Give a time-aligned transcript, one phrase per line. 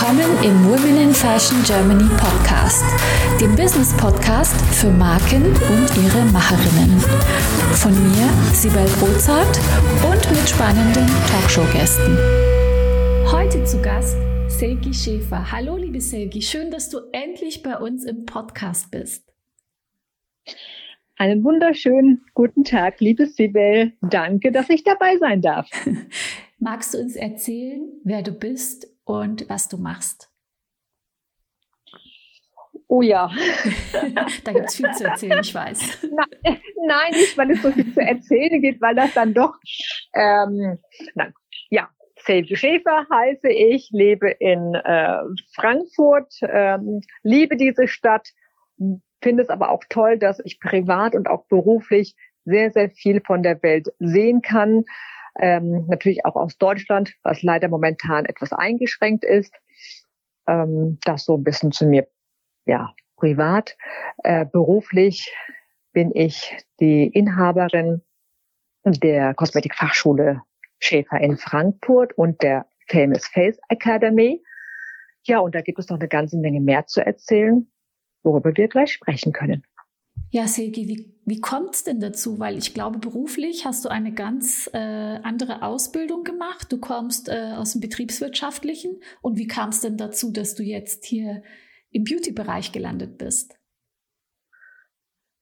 [0.00, 2.82] Willkommen im Women in Fashion Germany Podcast,
[3.38, 6.98] dem Business Podcast für Marken und ihre Macherinnen.
[7.74, 9.60] Von mir, Sibel Rozart
[10.10, 12.16] und mit spannenden Talkshow-Gästen.
[13.30, 14.16] Heute zu Gast
[14.48, 15.52] Selgi Schäfer.
[15.52, 19.30] Hallo, liebe Selgi, schön, dass du endlich bei uns im Podcast bist.
[21.16, 23.92] Einen wunderschönen guten Tag, liebe Sibel.
[24.00, 25.68] Danke, dass ich dabei sein darf.
[26.58, 30.30] Magst du uns erzählen, wer du bist und was du machst?
[32.88, 33.30] Oh ja.
[34.44, 36.08] da gibt es viel zu erzählen, ich weiß.
[36.86, 39.54] Nein, nicht, weil es so viel zu erzählen gibt, weil das dann doch,
[40.14, 40.78] ähm,
[41.14, 41.32] nein,
[41.68, 45.18] ja, Selvi Schäfer heiße ich, lebe in äh,
[45.54, 48.28] Frankfurt, ähm, liebe diese Stadt,
[49.22, 53.42] finde es aber auch toll, dass ich privat und auch beruflich sehr, sehr viel von
[53.42, 54.84] der Welt sehen kann
[55.38, 59.54] ähm, natürlich auch aus Deutschland, was leider momentan etwas eingeschränkt ist.
[60.46, 62.08] Ähm, das so ein bisschen zu mir,
[62.66, 63.76] ja, privat.
[64.24, 65.32] Äh, beruflich
[65.92, 68.02] bin ich die Inhaberin
[68.84, 70.42] der Kosmetikfachschule
[70.78, 74.42] Schäfer in Frankfurt und der Famous Face Academy.
[75.24, 77.70] Ja, und da gibt es noch eine ganze Menge mehr zu erzählen,
[78.22, 79.64] worüber wir gleich sprechen können.
[80.32, 82.38] Ja, Silke, wie, wie kommt es denn dazu?
[82.38, 86.70] Weil ich glaube, beruflich hast du eine ganz äh, andere Ausbildung gemacht.
[86.70, 89.00] Du kommst äh, aus dem Betriebswirtschaftlichen.
[89.22, 91.42] Und wie kam es denn dazu, dass du jetzt hier
[91.90, 93.56] im Beauty-Bereich gelandet bist?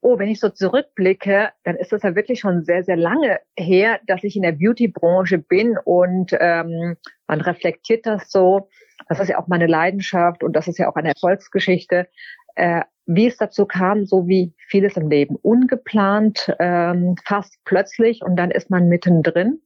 [0.01, 4.01] Oh, wenn ich so zurückblicke, dann ist das ja wirklich schon sehr, sehr lange her,
[4.07, 8.71] dass ich in der Beauty-Branche bin und ähm, man reflektiert das so.
[9.09, 12.09] Das ist ja auch meine Leidenschaft und das ist ja auch eine Erfolgsgeschichte.
[12.55, 18.37] Äh, wie es dazu kam, so wie vieles im Leben, ungeplant, ähm, fast plötzlich und
[18.37, 19.61] dann ist man mittendrin.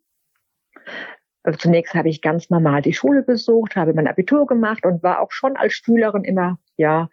[1.42, 5.20] Also zunächst habe ich ganz normal die Schule besucht, habe mein Abitur gemacht und war
[5.20, 7.08] auch schon als Schülerin immer, ja,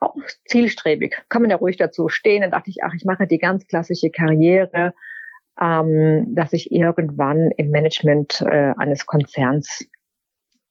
[0.00, 1.16] auch zielstrebig.
[1.28, 2.42] Kann man ja ruhig dazu stehen.
[2.42, 4.94] Dann dachte ich, ach, ich mache die ganz klassische Karriere,
[5.60, 9.88] ähm, dass ich irgendwann im Management äh, eines Konzerns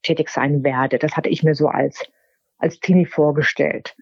[0.04, 1.00] tätig sein werde.
[1.00, 2.06] Das hatte ich mir so als,
[2.58, 3.96] als Teenie vorgestellt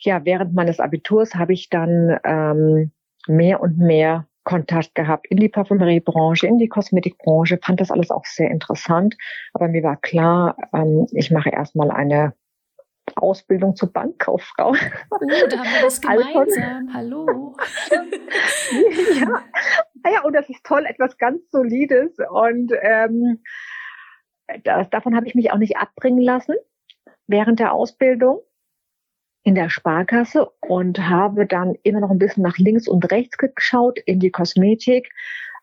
[0.00, 2.92] ja, während meines Abiturs habe ich dann ähm,
[3.26, 8.24] mehr und mehr Kontakt gehabt in die Parfümeriebranche, in die Kosmetikbranche, fand das alles auch
[8.24, 9.16] sehr interessant.
[9.52, 12.32] Aber mir war klar, ähm, ich mache erstmal eine
[13.16, 14.70] Ausbildung zur Bankkauffrau.
[14.70, 15.16] Oh,
[15.48, 16.88] da haben wir das gemeinsam.
[16.92, 17.56] Hallo.
[19.20, 19.42] ja.
[20.10, 22.16] ja, und das ist toll, etwas ganz Solides.
[22.30, 23.42] Und ähm,
[24.64, 26.54] das, davon habe ich mich auch nicht abbringen lassen
[27.26, 28.40] während der Ausbildung
[29.42, 33.98] in der Sparkasse und habe dann immer noch ein bisschen nach links und rechts geschaut
[33.98, 35.10] in die Kosmetik.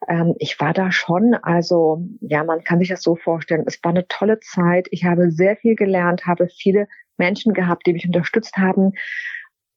[0.08, 3.64] Ähm, ich war da schon, also ja, man kann sich das so vorstellen.
[3.68, 4.88] Es war eine tolle Zeit.
[4.92, 8.94] Ich habe sehr viel gelernt, habe viele Menschen gehabt, die mich unterstützt haben.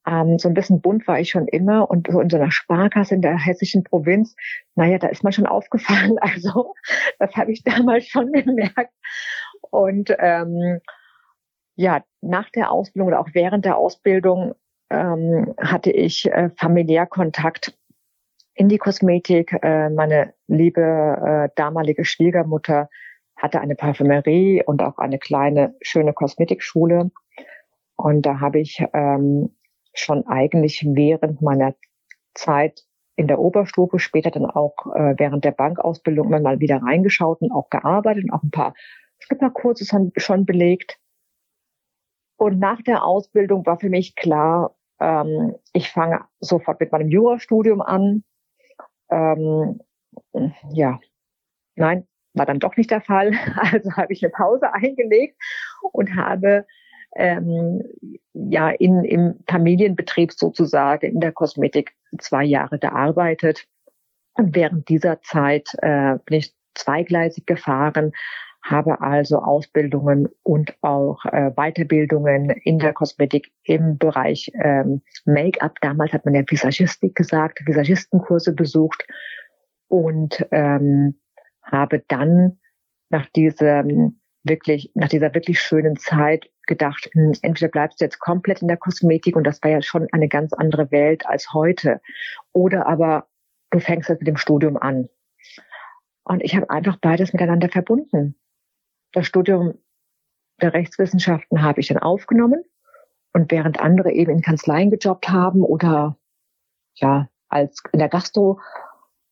[0.07, 3.15] Ähm, so ein bisschen bunt war ich schon immer und so in so einer Sparkasse
[3.15, 4.35] in der hessischen Provinz,
[4.75, 6.17] naja, da ist man schon aufgefallen.
[6.21, 6.75] Also
[7.19, 8.95] das habe ich damals schon gemerkt.
[9.71, 10.81] Und ähm,
[11.77, 14.55] ja, nach der Ausbildung oder auch während der Ausbildung
[14.91, 17.77] ähm, hatte ich äh, familiär Kontakt
[18.55, 19.57] in die Kosmetik.
[19.63, 22.89] Äh, meine liebe äh, damalige Schwiegermutter
[23.37, 27.11] hatte eine Parfümerie und auch eine kleine schöne Kosmetikschule.
[27.97, 29.57] Und da habe ich ähm,
[29.95, 31.75] schon eigentlich während meiner
[32.35, 32.85] Zeit
[33.17, 37.69] in der Oberstufe, später dann auch äh, während der Bankausbildung mal wieder reingeschaut und auch
[37.69, 38.75] gearbeitet und auch ein paar
[39.19, 39.85] Schnupperkurse
[40.17, 40.99] schon belegt.
[42.41, 47.83] Und nach der Ausbildung war für mich klar, ähm, ich fange sofort mit meinem Jurastudium
[47.83, 48.25] an.
[49.11, 49.79] Ähm,
[50.73, 50.99] ja,
[51.75, 53.33] nein, war dann doch nicht der Fall.
[53.57, 55.37] Also habe ich eine Pause eingelegt
[55.93, 56.65] und habe
[57.15, 57.83] ähm,
[58.33, 63.67] ja in, im Familienbetrieb sozusagen in der Kosmetik zwei Jahre gearbeitet.
[64.33, 68.13] Und während dieser Zeit äh, bin ich zweigleisig gefahren,
[68.63, 75.77] habe also Ausbildungen und auch äh, Weiterbildungen in der Kosmetik im Bereich ähm, Make-up.
[75.81, 79.07] Damals hat man ja Visagistik gesagt, Visagistenkurse besucht
[79.89, 81.19] und ähm,
[81.63, 82.59] habe dann
[83.09, 88.63] nach diesem wirklich, nach dieser wirklich schönen Zeit gedacht, hm, entweder bleibst du jetzt komplett
[88.63, 92.01] in der Kosmetik und das war ja schon eine ganz andere Welt als heute,
[92.53, 93.27] oder aber
[93.71, 95.09] du fängst jetzt mit dem Studium an.
[96.25, 98.37] Und ich habe einfach beides miteinander verbunden.
[99.13, 99.75] Das Studium
[100.61, 102.63] der Rechtswissenschaften habe ich dann aufgenommen.
[103.33, 106.17] Und während andere eben in Kanzleien gejobbt haben oder
[106.95, 108.61] ja, als in der Gastro,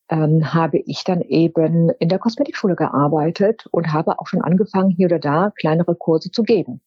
[0.09, 5.07] ähm, habe ich dann eben in der Kosmetikschule gearbeitet und habe auch schon angefangen, hier
[5.07, 6.81] oder da kleinere Kurse zu geben.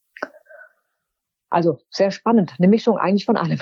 [1.49, 3.59] Also sehr spannend, eine Mischung eigentlich von allem.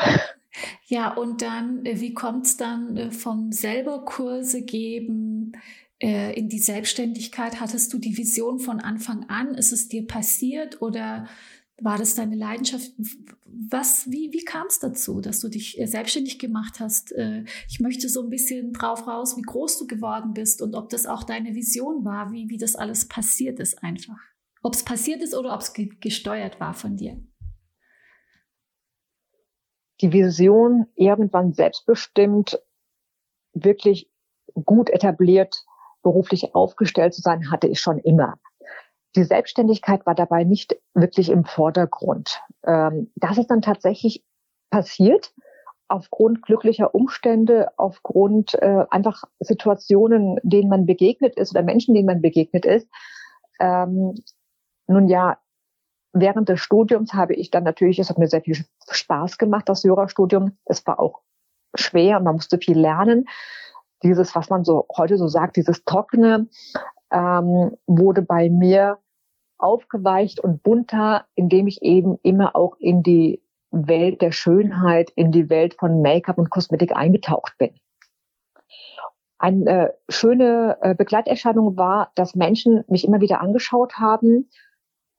[0.87, 5.51] Ja, und dann, äh, wie kommt es dann äh, vom selber Kurse geben
[6.01, 7.59] äh, in die Selbstständigkeit?
[7.59, 9.55] Hattest du die Vision von Anfang an?
[9.55, 11.27] Ist es dir passiert oder
[11.81, 12.91] war das deine Leidenschaft?
[13.45, 17.13] Was, wie, wie kam es dazu, dass du dich selbstständig gemacht hast?
[17.69, 21.05] Ich möchte so ein bisschen drauf raus, wie groß du geworden bist und ob das
[21.05, 24.19] auch deine Vision war, wie, wie das alles passiert ist einfach.
[24.61, 27.23] Ob es passiert ist oder ob es gesteuert war von dir
[30.01, 32.59] die Vision, irgendwann selbstbestimmt,
[33.53, 34.09] wirklich
[34.53, 35.65] gut etabliert,
[36.03, 38.35] beruflich aufgestellt zu sein, hatte ich schon immer.
[39.15, 42.41] Die Selbstständigkeit war dabei nicht wirklich im Vordergrund.
[42.65, 44.23] Ähm, das ist dann tatsächlich
[44.69, 45.33] passiert
[45.89, 52.21] aufgrund glücklicher Umstände, aufgrund äh, einfach Situationen, denen man begegnet ist oder Menschen, denen man
[52.21, 52.87] begegnet ist.
[53.59, 54.13] Ähm,
[54.87, 55.39] nun ja,
[56.13, 58.57] während des Studiums habe ich dann natürlich, es hat mir sehr viel
[58.89, 60.57] Spaß gemacht, das Jurastudium.
[60.65, 61.21] Es war auch
[61.75, 63.25] schwer, man musste viel lernen.
[64.03, 66.47] Dieses, was man so heute so sagt, dieses Trockene,
[67.11, 68.99] ähm, wurde bei mir
[69.57, 73.41] aufgeweicht und bunter, indem ich eben immer auch in die
[73.71, 77.71] Welt der Schönheit, in die Welt von Make-up und Kosmetik eingetaucht bin.
[79.37, 84.49] Eine äh, schöne äh, Begleiterscheinung war, dass Menschen mich immer wieder angeschaut haben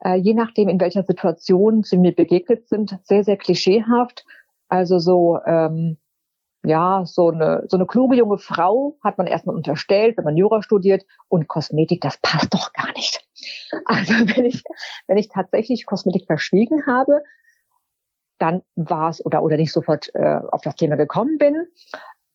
[0.02, 4.24] äh, je nachdem, in welcher Situation sie mir begegnet sind, sehr, sehr klischeehaft.
[4.68, 5.98] Also so, ähm,
[6.62, 10.62] ja, so eine, so eine kluge junge Frau hat man erstmal unterstellt, wenn man Jura
[10.62, 13.24] studiert und Kosmetik, das passt doch gar nicht.
[13.86, 14.62] Also wenn ich,
[15.06, 17.22] wenn ich tatsächlich Kosmetik verschwiegen habe,
[18.38, 21.66] dann war es oder, oder nicht sofort äh, auf das Thema gekommen bin,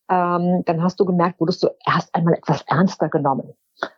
[0.08, 3.54] ähm, dann hast du gemerkt, wurdest du erst einmal etwas ernster genommen.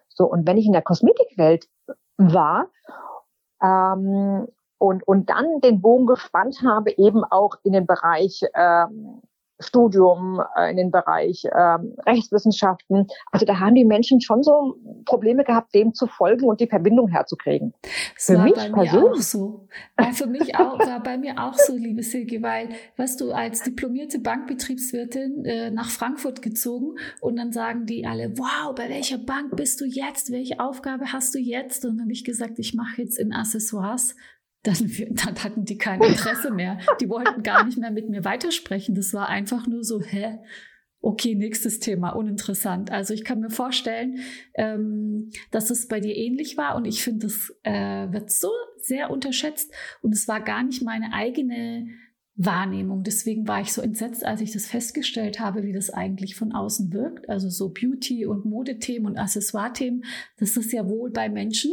[0.09, 1.69] So, und wenn ich in der Kosmetikwelt
[2.17, 2.69] war
[3.63, 4.49] ähm,
[4.79, 9.23] und, und dann den Bogen gespannt habe, eben auch in den Bereich ähm,
[9.61, 13.07] Studium, äh, in den Bereich ähm, Rechtswissenschaften.
[13.33, 17.09] Also da haben die Menschen schon so Probleme gehabt, dem zu folgen und die Verbindung
[17.09, 17.75] herzukriegen.
[18.15, 19.69] Das für war mich bei mir auch so.
[19.97, 23.63] War für mich auch, war bei mir auch so, liebe Silke, weil, weißt du, als
[23.63, 29.57] diplomierte Bankbetriebswirtin äh, nach Frankfurt gezogen und dann sagen die alle, wow, bei welcher Bank
[29.57, 30.31] bist du jetzt?
[30.31, 31.85] Welche Aufgabe hast du jetzt?
[31.85, 34.15] Und dann habe ich gesagt, ich mache jetzt in Accessoires
[34.63, 34.77] dann,
[35.11, 36.79] dann hatten die kein Interesse mehr.
[37.01, 38.95] Die wollten gar nicht mehr mit mir weitersprechen.
[38.95, 40.39] Das war einfach nur so, hä?
[41.01, 42.91] Okay, nächstes Thema, uninteressant.
[42.91, 44.19] Also ich kann mir vorstellen,
[44.55, 49.11] ähm, dass es bei dir ähnlich war und ich finde, das äh, wird so sehr
[49.11, 49.73] unterschätzt
[50.03, 51.87] und es war gar nicht meine eigene
[52.35, 53.05] Wahrnehmung.
[53.05, 56.93] Deswegen war ich so entsetzt, als ich das festgestellt habe, wie das eigentlich von außen
[56.93, 57.29] wirkt.
[57.29, 60.05] Also so Beauty- und Modethemen und Accessoire-Themen,
[60.39, 61.73] das ist ja wohl bei Menschen,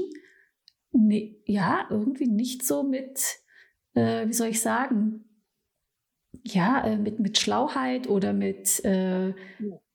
[0.95, 3.19] nee, ja, irgendwie nicht so mit,
[3.93, 5.25] äh, wie soll ich sagen,
[6.43, 9.33] ja, äh, mit, mit Schlauheit oder mit äh,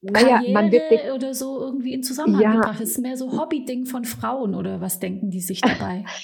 [0.02, 2.80] naja, man wird oder so irgendwie in Zusammenhang ja, gebracht.
[2.80, 6.04] Es ist mehr so Hobby-Ding von Frauen oder was denken die sich dabei?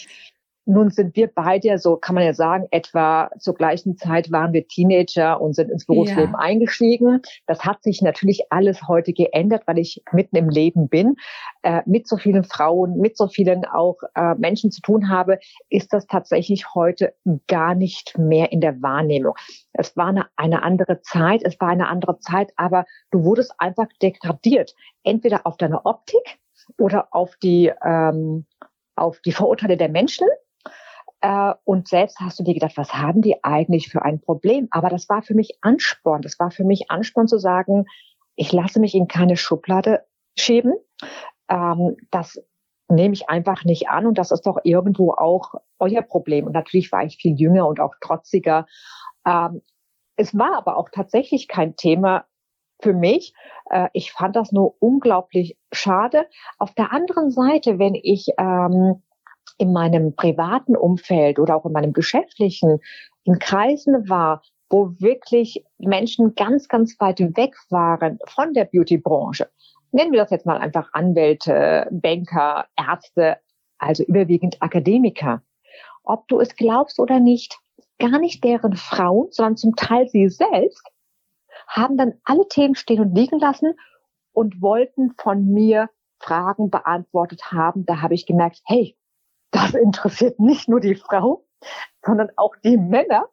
[0.68, 4.66] Nun sind wir beide, so kann man ja sagen, etwa zur gleichen Zeit waren wir
[4.66, 6.38] Teenager und sind ins Berufsleben ja.
[6.38, 7.22] eingestiegen.
[7.46, 11.14] Das hat sich natürlich alles heute geändert, weil ich mitten im Leben bin,
[11.62, 15.92] äh, mit so vielen Frauen, mit so vielen auch äh, Menschen zu tun habe, ist
[15.92, 17.14] das tatsächlich heute
[17.46, 19.34] gar nicht mehr in der Wahrnehmung.
[19.72, 23.86] Es war eine, eine andere Zeit, es war eine andere Zeit, aber du wurdest einfach
[24.02, 26.40] degradiert, entweder auf deine Optik
[26.76, 28.46] oder auf die ähm,
[28.96, 30.26] auf die Vorurteile der Menschen
[31.64, 34.68] und selbst hast du dir gedacht, was haben die eigentlich für ein Problem?
[34.70, 36.22] Aber das war für mich Ansporn.
[36.22, 37.86] Das war für mich Ansporn zu sagen,
[38.36, 40.04] ich lasse mich in keine Schublade
[40.38, 40.74] schieben.
[41.48, 42.40] Ähm, das
[42.88, 46.46] nehme ich einfach nicht an und das ist doch irgendwo auch euer Problem.
[46.46, 48.66] Und natürlich war ich viel jünger und auch trotziger.
[49.26, 49.62] Ähm,
[50.16, 52.26] es war aber auch tatsächlich kein Thema
[52.80, 53.34] für mich.
[53.70, 56.26] Äh, ich fand das nur unglaublich schade.
[56.58, 59.02] Auf der anderen Seite, wenn ich ähm,
[59.58, 62.80] in meinem privaten Umfeld oder auch in meinem geschäftlichen
[63.24, 69.48] in Kreisen war, wo wirklich Menschen ganz, ganz weit weg waren von der Beautybranche.
[69.92, 73.38] Nennen wir das jetzt mal einfach Anwälte, Banker, Ärzte,
[73.78, 75.42] also überwiegend Akademiker.
[76.02, 77.58] Ob du es glaubst oder nicht,
[77.98, 80.86] gar nicht deren Frauen, sondern zum Teil sie selbst,
[81.66, 83.74] haben dann alle Themen stehen und liegen lassen
[84.32, 87.86] und wollten von mir Fragen beantwortet haben.
[87.86, 88.96] Da habe ich gemerkt, hey,
[89.56, 91.46] das interessiert nicht nur die Frau,
[92.04, 93.28] sondern auch die Männer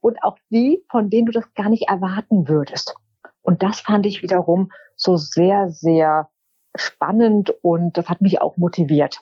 [0.00, 2.94] und auch die, von denen du das gar nicht erwarten würdest.
[3.42, 6.28] Und das fand ich wiederum so sehr, sehr
[6.74, 9.20] spannend und das hat mich auch motiviert.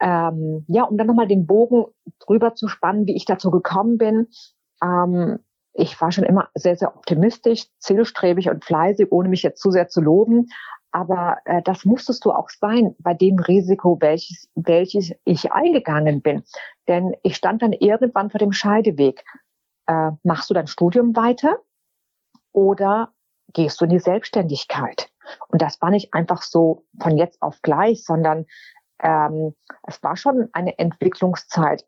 [0.00, 1.86] Ähm, ja, um dann nochmal den Bogen
[2.20, 4.28] drüber zu spannen, wie ich dazu gekommen bin.
[4.82, 5.38] Ähm,
[5.72, 9.88] ich war schon immer sehr, sehr optimistisch, zielstrebig und fleißig, ohne mich jetzt zu sehr
[9.88, 10.48] zu loben.
[10.92, 16.42] Aber äh, das musstest du auch sein bei dem Risiko, welches, welches ich eingegangen bin.
[16.88, 19.24] Denn ich stand dann irgendwann vor dem Scheideweg.
[19.86, 21.58] Äh, machst du dein Studium weiter
[22.52, 23.12] oder
[23.52, 25.10] gehst du in die Selbstständigkeit?
[25.48, 28.46] Und das war nicht einfach so von jetzt auf gleich, sondern
[29.00, 29.54] ähm,
[29.86, 31.84] es war schon eine Entwicklungszeit.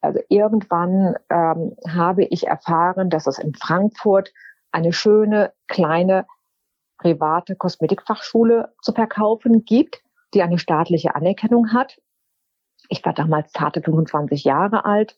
[0.00, 4.32] Also irgendwann ähm, habe ich erfahren, dass es in Frankfurt
[4.70, 6.26] eine schöne kleine
[6.98, 10.02] private Kosmetikfachschule zu verkaufen gibt,
[10.34, 12.00] die eine staatliche Anerkennung hat.
[12.88, 15.16] Ich war damals zarte 25 Jahre alt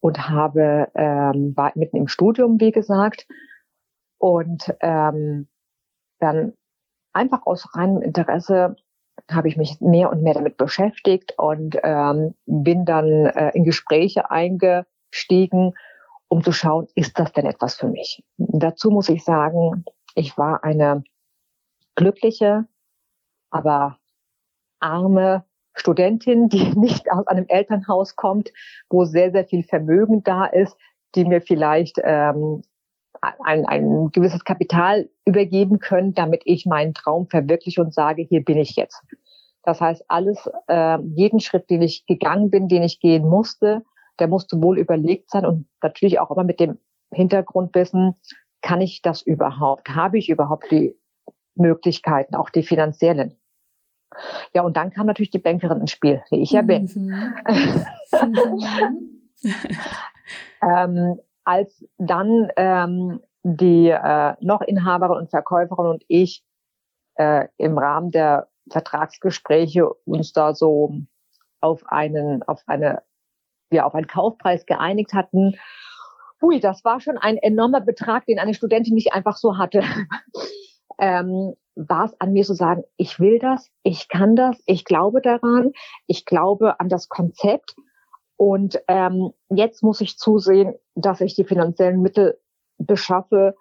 [0.00, 3.26] und habe ähm, war mitten im Studium, wie gesagt,
[4.18, 5.48] und ähm,
[6.18, 6.52] dann
[7.12, 8.76] einfach aus reinem Interesse
[9.30, 14.30] habe ich mich mehr und mehr damit beschäftigt und ähm, bin dann äh, in Gespräche
[14.30, 15.74] eingestiegen,
[16.28, 18.22] um zu schauen, ist das denn etwas für mich?
[18.36, 19.84] Dazu muss ich sagen,
[20.14, 21.02] ich war eine
[21.94, 22.66] glückliche,
[23.50, 23.98] aber
[24.80, 25.44] arme
[25.74, 28.50] Studentin, die nicht aus einem Elternhaus kommt,
[28.88, 30.76] wo sehr, sehr viel Vermögen da ist,
[31.14, 32.62] die mir vielleicht ähm,
[33.20, 38.58] ein, ein gewisses Kapital übergeben können, damit ich meinen Traum verwirkliche und sage, hier bin
[38.58, 39.02] ich jetzt.
[39.62, 43.82] Das heißt, alles, äh, jeden Schritt, den ich gegangen bin, den ich gehen musste,
[44.18, 46.78] der musste wohl überlegt sein und natürlich auch immer mit dem
[47.12, 48.14] Hintergrundwissen,
[48.62, 49.88] kann ich das überhaupt?
[49.90, 50.94] Habe ich überhaupt die
[51.60, 53.36] Möglichkeiten, auch die finanziellen?
[54.54, 56.90] Ja, und dann kam natürlich die Bankerin ins Spiel, wie ich ja bin.
[56.92, 57.34] Mhm.
[60.62, 66.44] ähm, als dann ähm, die äh, noch Inhaberin und Verkäuferin und ich
[67.14, 70.94] äh, im Rahmen der Vertragsgespräche uns da so
[71.60, 73.02] auf einen, auf eine,
[73.70, 75.56] ja, auf einen Kaufpreis geeinigt hatten.
[76.42, 79.82] Hui, das war schon ein enormer Betrag, den eine Studentin nicht einfach so hatte.
[81.00, 85.20] Ähm, war es an mir zu sagen, ich will das, ich kann das, ich glaube
[85.20, 85.72] daran,
[86.06, 87.74] ich glaube an das Konzept
[88.36, 92.38] und ähm, jetzt muss ich zusehen, dass ich die finanziellen Mittel
[92.78, 93.54] beschaffe,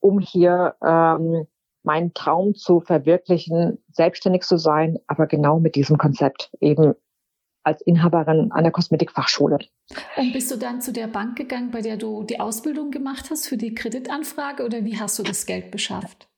[0.00, 1.46] um hier ähm,
[1.84, 6.94] meinen Traum zu verwirklichen, selbstständig zu sein, aber genau mit diesem Konzept eben
[7.62, 9.58] als Inhaberin einer Kosmetikfachschule.
[10.16, 13.48] Und bist du dann zu der Bank gegangen, bei der du die Ausbildung gemacht hast
[13.48, 16.28] für die Kreditanfrage oder wie hast du das Geld beschafft?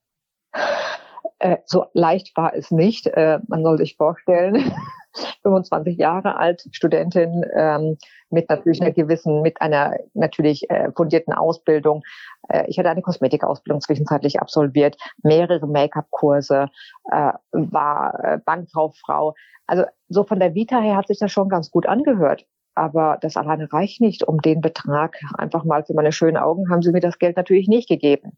[1.39, 3.07] Äh, so leicht war es nicht.
[3.09, 4.73] Äh, man soll sich vorstellen,
[5.43, 7.97] 25 Jahre alt, Studentin ähm,
[8.31, 12.03] mit natürlich einer gewissen, mit einer natürlich äh, fundierten Ausbildung.
[12.49, 16.69] Äh, ich hatte eine Kosmetikausbildung zwischenzeitlich absolviert, mehrere Make-up-Kurse,
[17.11, 19.35] äh, war äh, Bankkauffrau.
[19.67, 22.47] Also so von der Vita her hat sich das schon ganz gut angehört.
[22.75, 26.83] Aber das alleine reicht nicht, um den Betrag einfach mal für meine schönen Augen haben
[26.83, 28.37] sie mir das Geld natürlich nicht gegeben.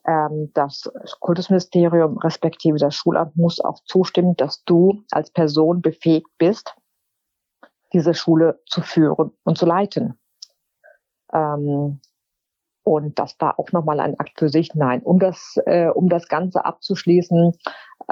[0.06, 6.76] ähm, das Kultusministerium respektive das Schulamt muss auch zustimmen, dass du als Person befähigt bist,
[7.94, 10.20] diese Schule zu führen und zu leiten.
[11.32, 12.02] Ähm,
[12.84, 14.76] und das war auch nochmal ein Akt für sich.
[14.76, 17.54] Nein, um das, äh, um das Ganze abzuschließen,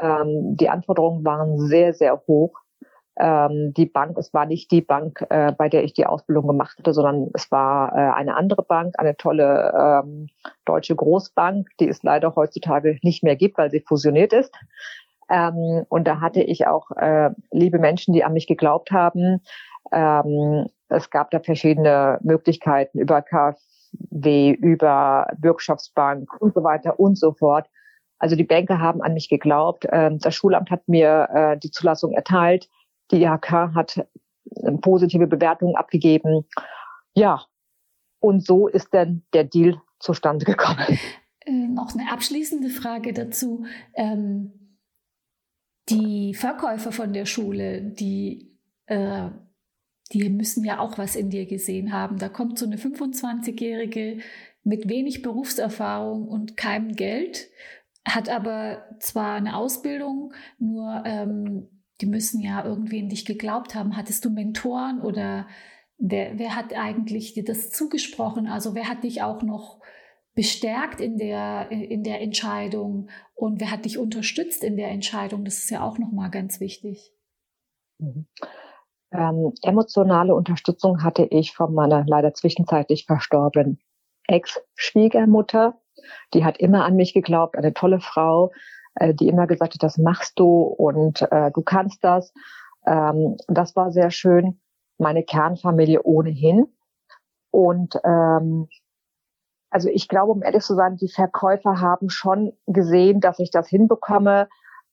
[0.01, 2.57] ähm, die Anforderungen waren sehr, sehr hoch.
[3.19, 6.79] Ähm, die Bank, es war nicht die Bank, äh, bei der ich die Ausbildung gemacht
[6.79, 10.27] hatte, sondern es war äh, eine andere Bank, eine tolle ähm,
[10.65, 14.55] deutsche Großbank, die es leider heutzutage nicht mehr gibt, weil sie fusioniert ist.
[15.29, 19.41] Ähm, und da hatte ich auch äh, liebe Menschen, die an mich geglaubt haben.
[19.91, 23.57] Ähm, es gab da verschiedene Möglichkeiten über KfW
[23.91, 27.67] wie über Bürgschaftsbank und so weiter und so fort.
[28.19, 29.87] Also die Banker haben an mich geglaubt.
[29.91, 32.69] Ähm, das Schulamt hat mir äh, die Zulassung erteilt.
[33.11, 34.05] Die IHK hat
[34.57, 36.45] ähm, positive Bewertungen abgegeben.
[37.15, 37.45] Ja,
[38.19, 40.99] und so ist dann der Deal zustande gekommen.
[41.45, 43.65] Äh, noch eine abschließende Frage dazu.
[43.95, 44.77] Ähm,
[45.89, 48.55] die Verkäufer von der Schule, die
[48.85, 49.29] äh,
[50.13, 52.17] die müssen ja auch was in dir gesehen haben.
[52.17, 54.19] Da kommt so eine 25-Jährige
[54.63, 57.49] mit wenig Berufserfahrung und keinem Geld,
[58.05, 61.67] hat aber zwar eine Ausbildung, nur ähm,
[62.01, 63.95] die müssen ja irgendwie in dich geglaubt haben.
[63.95, 65.47] Hattest du Mentoren oder
[65.97, 68.47] wer, wer hat eigentlich dir das zugesprochen?
[68.47, 69.79] Also wer hat dich auch noch
[70.33, 75.45] bestärkt in der, in der Entscheidung und wer hat dich unterstützt in der Entscheidung?
[75.45, 77.11] Das ist ja auch nochmal ganz wichtig.
[77.99, 78.25] Mhm.
[79.11, 83.79] Ähm, emotionale Unterstützung hatte ich von meiner leider zwischenzeitlich verstorbenen
[84.27, 85.75] Ex-Schwiegermutter.
[86.33, 88.51] Die hat immer an mich geglaubt, eine tolle Frau,
[88.95, 92.33] äh, die immer gesagt hat, das machst du und äh, du kannst das.
[92.85, 94.61] Ähm, das war sehr schön.
[94.97, 96.67] Meine Kernfamilie ohnehin.
[97.51, 98.69] Und ähm,
[99.69, 103.67] also ich glaube, um ehrlich zu sein, die Verkäufer haben schon gesehen, dass ich das
[103.67, 104.47] hinbekomme.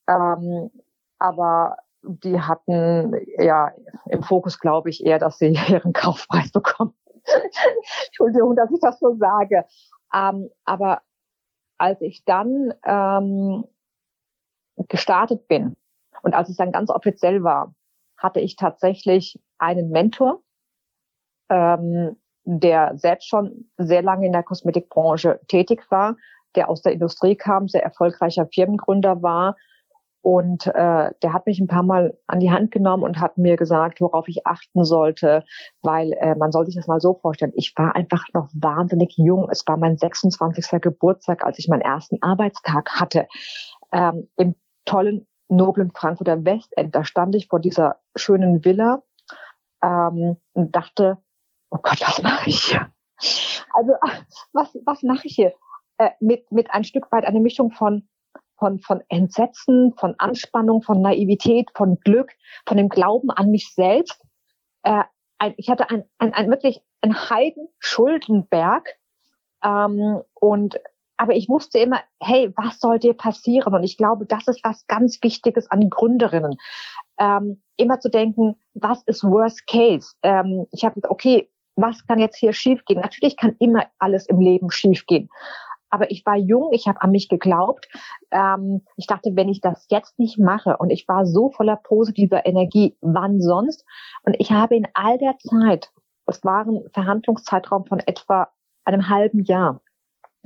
[0.07, 0.71] Ähm,
[1.19, 3.71] aber die hatten ja
[4.09, 6.93] im Fokus, glaube ich, eher, dass sie ihren Kaufpreis bekommen.
[8.07, 9.65] Entschuldigung, dass ich das so sage.
[10.13, 11.01] Ähm, aber
[11.77, 13.63] als ich dann ähm,
[14.87, 15.75] gestartet bin
[16.23, 17.73] und als es dann ganz offiziell war,
[18.17, 20.41] hatte ich tatsächlich einen Mentor,
[21.49, 26.15] ähm, der selbst schon sehr lange in der Kosmetikbranche tätig war,
[26.55, 29.55] der aus der Industrie kam, sehr erfolgreicher Firmengründer war.
[30.21, 33.55] Und äh, der hat mich ein paar Mal an die Hand genommen und hat mir
[33.55, 35.45] gesagt, worauf ich achten sollte,
[35.81, 37.53] weil äh, man soll sich das mal so vorstellen.
[37.55, 39.47] Ich war einfach noch wahnsinnig jung.
[39.49, 40.81] Es war mein 26.
[40.81, 43.27] Geburtstag, als ich meinen ersten Arbeitstag hatte.
[43.93, 49.03] Ähm, Im tollen, noblen Frankfurter Westend, da stand ich vor dieser schönen Villa
[49.81, 51.17] ähm, und dachte,
[51.69, 52.91] oh Gott, was mache ich hier?
[53.73, 53.93] Also
[54.53, 55.53] was, was mache ich hier?
[55.97, 58.07] Äh, mit, mit ein Stück weit eine Mischung von,
[58.59, 62.31] von, von Entsetzen, von Anspannung, von Naivität, von Glück,
[62.67, 64.21] von dem Glauben an mich selbst.
[64.83, 65.03] Äh,
[65.39, 68.89] ein, ich hatte ein, ein, ein wirklich ein Heiden-Schuldenberg
[69.63, 70.79] ähm, und
[71.17, 73.73] aber ich wusste immer, hey, was soll dir passieren?
[73.73, 76.55] Und ich glaube, das ist was ganz Wichtiges an Gründerinnen.
[77.17, 80.13] Ähm, immer zu denken, was ist Worst Case?
[80.23, 83.01] Ähm, ich habe okay, was kann jetzt hier schiefgehen?
[83.01, 85.29] Natürlich kann immer alles im Leben schiefgehen.
[85.89, 87.87] Aber ich war jung, ich habe an mich geglaubt.
[88.31, 92.45] Ähm, ich dachte, wenn ich das jetzt nicht mache und ich war so voller positiver
[92.45, 93.85] Energie, wann sonst?
[94.23, 95.91] Und ich habe in all der Zeit,
[96.25, 98.49] es war ein Verhandlungszeitraum von etwa
[98.85, 99.81] einem halben Jahr,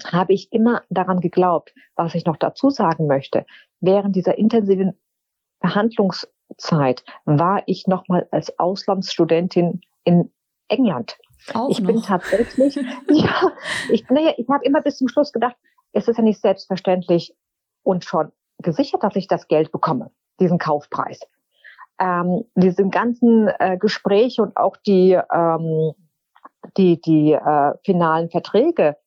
[0.06, 3.46] habe ich immer daran geglaubt, was ich noch dazu sagen möchte.
[3.80, 4.98] Während dieser intensiven
[5.60, 10.32] Verhandlungszeit war ich nochmal als Auslandsstudentin in
[10.68, 11.18] England.
[11.54, 11.88] Auch ich noch.
[11.88, 12.76] bin tatsächlich,
[13.10, 13.52] ja,
[13.90, 15.56] ich, naja, ich habe immer bis zum Schluss gedacht,
[15.92, 17.36] es ist ja nicht selbstverständlich
[17.84, 21.20] und schon gesichert, dass ich das Geld bekomme, diesen Kaufpreis.
[22.00, 25.94] Ähm, diese ganzen äh, Gespräche und auch die, ähm,
[26.78, 28.98] die, die äh, finalen Verträge,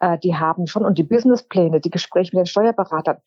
[0.00, 3.18] äh, die haben schon und die Businesspläne, die Gespräche mit den Steuerberatern,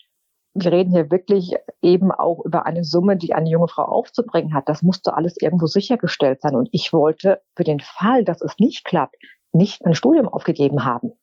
[0.54, 4.68] wir reden hier wirklich eben auch über eine Summe, die eine junge Frau aufzubringen hat.
[4.68, 6.56] Das musste alles irgendwo sichergestellt sein.
[6.56, 9.16] Und ich wollte für den Fall, dass es nicht klappt,
[9.54, 11.14] nicht ein Studium aufgegeben haben.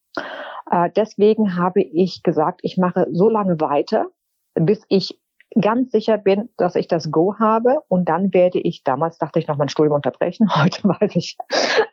[0.71, 4.07] Äh, deswegen habe ich gesagt, ich mache so lange weiter,
[4.55, 5.19] bis ich
[5.61, 7.81] ganz sicher bin, dass ich das Go habe.
[7.89, 11.37] Und dann werde ich, damals dachte ich noch mein Studium unterbrechen, heute weiß ich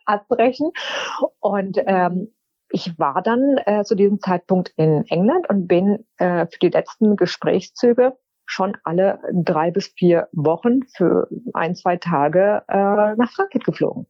[0.05, 0.71] abbrechen.
[1.39, 2.33] Und ähm,
[2.75, 7.15] ich war dann äh, zu diesem Zeitpunkt in England und bin äh, für die letzten
[7.15, 14.07] Gesprächszüge schon alle drei bis vier Wochen für ein, zwei Tage äh, nach Frankfurt geflogen.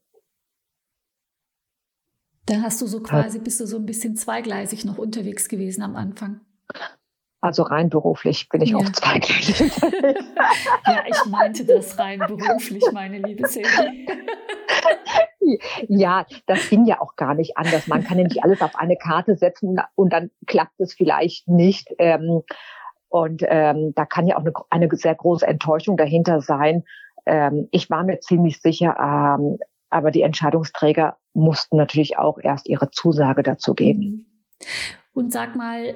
[2.48, 5.96] Da hast du so quasi, bist du so ein bisschen zweigleisig noch unterwegs gewesen am
[5.96, 6.42] Anfang.
[7.42, 8.78] Also rein beruflich bin ich ja.
[8.78, 9.72] auch zweigleisig
[10.88, 14.08] ja, ich meinte das rein beruflich, meine liebe Silvi.
[15.88, 17.88] Ja, das ging ja auch gar nicht anders.
[17.88, 21.90] Man kann ja nicht alles auf eine Karte setzen und dann klappt es vielleicht nicht.
[22.00, 22.42] Ähm,
[23.10, 26.84] und ähm, da kann ja auch eine, sehr große Enttäuschung dahinter sein.
[27.26, 29.00] Ähm, ich war mir ziemlich sicher,
[29.90, 34.46] aber die Entscheidungsträger mussten natürlich auch erst ihre Zusage dazu geben.
[35.14, 35.96] Und sag mal,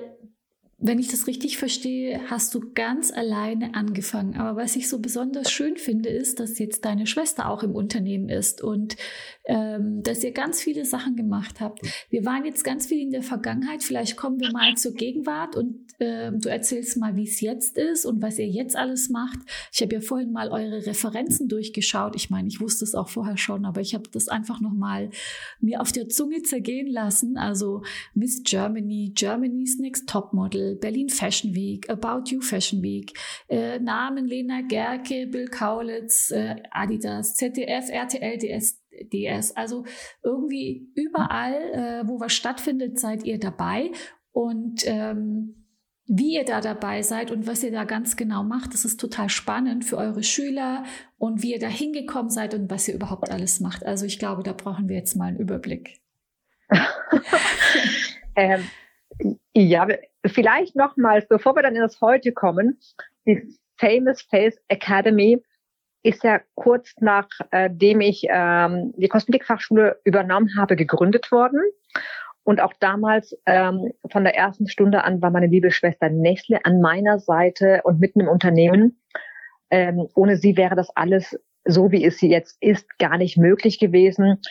[0.82, 4.38] wenn ich das richtig verstehe, hast du ganz alleine angefangen.
[4.38, 8.30] Aber was ich so besonders schön finde, ist, dass jetzt deine Schwester auch im Unternehmen
[8.30, 8.96] ist und
[9.44, 11.82] ähm, dass ihr ganz viele Sachen gemacht habt.
[12.10, 13.84] Wir waren jetzt ganz viel in der Vergangenheit.
[13.84, 18.06] Vielleicht kommen wir mal zur Gegenwart und ähm, du erzählst mal, wie es jetzt ist
[18.06, 19.40] und was ihr jetzt alles macht.
[19.74, 22.16] Ich habe ja vorhin mal eure Referenzen durchgeschaut.
[22.16, 25.10] Ich meine, ich wusste es auch vorher schon, aber ich habe das einfach noch mal
[25.60, 27.38] mir auf der Zunge zergehen lassen.
[27.38, 27.82] Also
[28.14, 30.69] Miss Germany, Germany's Next Topmodel.
[30.76, 33.14] Berlin Fashion Week, About You Fashion Week,
[33.48, 38.82] äh, Namen Lena Gerke, Bill Kaulitz, äh, Adidas, ZDF, RTL, DS,
[39.14, 39.56] DS.
[39.56, 39.86] Also
[40.24, 43.92] irgendwie überall, äh, wo was stattfindet, seid ihr dabei.
[44.32, 45.56] Und ähm,
[46.06, 49.30] wie ihr da dabei seid und was ihr da ganz genau macht, das ist total
[49.30, 50.84] spannend für eure Schüler
[51.18, 53.86] und wie ihr da hingekommen seid und was ihr überhaupt alles macht.
[53.86, 56.02] Also ich glaube, da brauchen wir jetzt mal einen Überblick.
[58.40, 58.70] Ähm,
[59.54, 59.88] ja,
[60.26, 62.80] vielleicht nochmals, bevor wir dann in das Heute kommen,
[63.26, 65.42] die Famous Face Academy
[66.04, 71.62] ist ja kurz nachdem ich ähm, die Kosmetikfachschule übernommen habe, gegründet worden.
[72.44, 76.82] Und auch damals, ähm, von der ersten Stunde an, war meine liebe Schwester Nestle an
[76.82, 79.02] meiner Seite und mitten im Unternehmen.
[79.70, 83.78] Ähm, ohne sie wäre das alles so, wie es sie jetzt ist, gar nicht möglich
[83.78, 84.42] gewesen.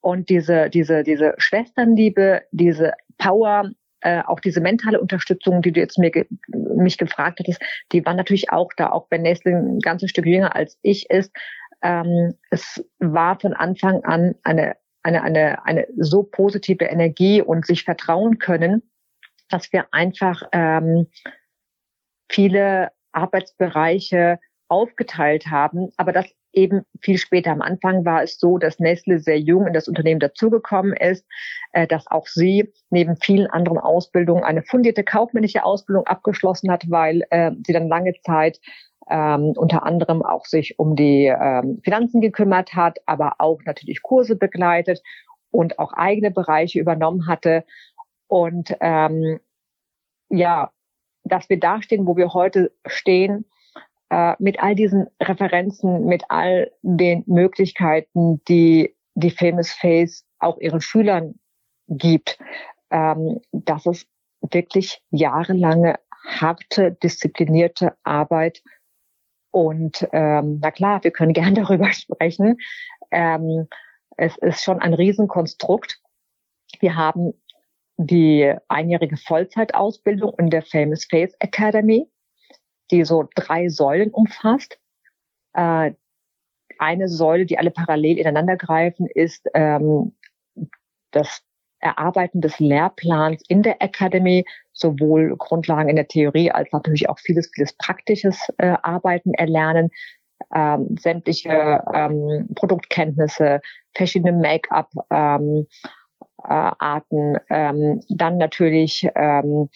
[0.00, 3.70] Und diese, diese, diese Schwesternliebe, diese Power,
[4.00, 7.60] äh, auch diese mentale Unterstützung, die du jetzt mir ge mich gefragt hattest,
[7.92, 11.34] die war natürlich auch da, auch wenn Nestle ein ganzes Stück jünger als ich ist.
[11.82, 17.84] Ähm, es war von Anfang an eine, eine, eine, eine so positive Energie und sich
[17.84, 18.82] vertrauen können,
[19.48, 21.06] dass wir einfach ähm,
[22.30, 27.52] viele Arbeitsbereiche aufgeteilt haben, aber das eben viel später.
[27.52, 31.26] Am Anfang war es so, dass Nestle sehr jung in das Unternehmen dazugekommen ist,
[31.72, 37.22] äh, dass auch sie neben vielen anderen Ausbildungen eine fundierte kaufmännische Ausbildung abgeschlossen hat, weil
[37.30, 38.60] äh, sie dann lange Zeit
[39.08, 44.36] ähm, unter anderem auch sich um die ähm, Finanzen gekümmert hat, aber auch natürlich Kurse
[44.36, 45.02] begleitet
[45.50, 47.64] und auch eigene Bereiche übernommen hatte.
[48.28, 49.40] Und ähm,
[50.28, 50.70] ja,
[51.24, 53.44] dass wir da stehen, wo wir heute stehen,
[54.10, 60.80] äh, mit all diesen Referenzen, mit all den Möglichkeiten, die die Famous Face auch ihren
[60.80, 61.38] Schülern
[61.88, 62.38] gibt,
[62.90, 64.06] ähm, dass es
[64.40, 68.62] wirklich jahrelange harte, disziplinierte Arbeit
[69.50, 72.58] und ähm, na klar, wir können gern darüber sprechen.
[73.10, 73.68] Ähm,
[74.16, 76.00] es ist schon ein Riesenkonstrukt.
[76.80, 77.34] Wir haben
[77.96, 82.08] die einjährige Vollzeitausbildung in der Famous Face Academy
[82.90, 84.78] die so drei Säulen umfasst.
[85.54, 85.92] Äh,
[86.78, 90.16] eine Säule, die alle parallel ineinander greifen, ist ähm,
[91.10, 91.42] das
[91.80, 97.50] Erarbeiten des Lehrplans in der Academy, sowohl Grundlagen in der Theorie als natürlich auch vieles,
[97.54, 99.90] vieles praktisches äh, Arbeiten erlernen,
[100.54, 103.60] ähm, sämtliche ähm, Produktkenntnisse,
[103.94, 105.66] verschiedene Make-up-Arten,
[106.50, 109.68] ähm, äh, ähm, dann natürlich ähm,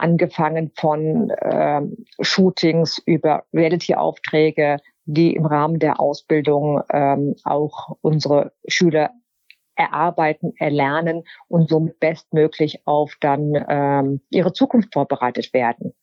[0.00, 9.10] angefangen von ähm, Shootings über Reality-Aufträge, die im Rahmen der Ausbildung ähm, auch unsere Schüler
[9.76, 15.94] erarbeiten, erlernen und somit bestmöglich auf dann ähm, ihre Zukunft vorbereitet werden.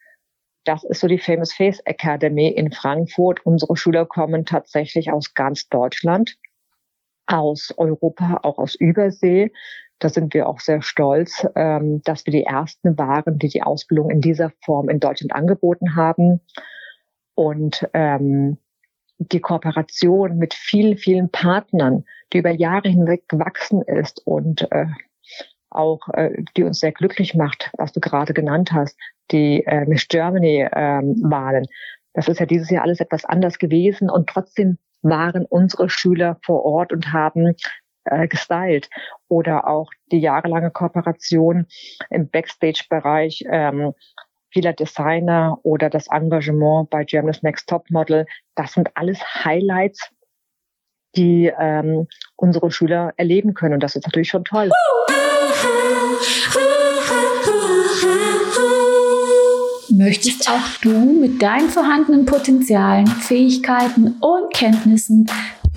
[0.63, 3.45] Das ist so die Famous Face Academy in Frankfurt.
[3.45, 6.37] Unsere Schüler kommen tatsächlich aus ganz Deutschland,
[7.25, 9.51] aus Europa, auch aus Übersee.
[9.99, 14.09] Da sind wir auch sehr stolz, ähm, dass wir die ersten waren, die die Ausbildung
[14.11, 16.41] in dieser Form in Deutschland angeboten haben.
[17.35, 18.57] Und ähm,
[19.17, 24.85] die Kooperation mit vielen, vielen Partnern, die über Jahre hinweg gewachsen ist und äh,
[25.69, 28.97] auch äh, die uns sehr glücklich macht, was du gerade genannt hast,
[29.31, 31.29] die äh, Miss Germany ähm.
[32.13, 36.65] Das ist ja dieses Jahr alles etwas anders gewesen und trotzdem waren unsere Schüler vor
[36.65, 37.53] Ort und haben
[38.09, 38.89] äh, gestylt
[39.27, 41.67] oder auch die jahrelange Kooperation
[42.09, 43.93] im Backstage-Bereich ähm,
[44.51, 48.25] vieler Designer oder das Engagement bei Germany's Next Top Model.
[48.55, 50.09] Das sind alles Highlights,
[51.15, 53.75] die ähm, unsere Schüler erleben können.
[53.75, 54.69] Und das ist natürlich schon toll.
[59.89, 65.25] Möchtest auch du mit deinen vorhandenen Potenzialen, Fähigkeiten und Kenntnissen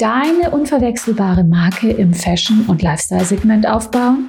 [0.01, 4.29] deine unverwechselbare Marke im Fashion- und Lifestyle-Segment aufbauen?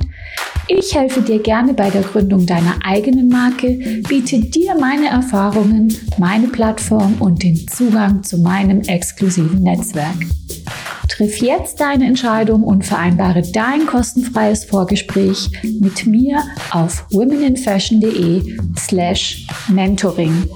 [0.68, 6.48] Ich helfe dir gerne bei der Gründung deiner eigenen Marke, biete dir meine Erfahrungen, meine
[6.48, 10.16] Plattform und den Zugang zu meinem exklusiven Netzwerk.
[11.08, 20.50] Triff jetzt deine Entscheidung und vereinbare dein kostenfreies Vorgespräch mit mir auf womeninfashion.de slash mentoring.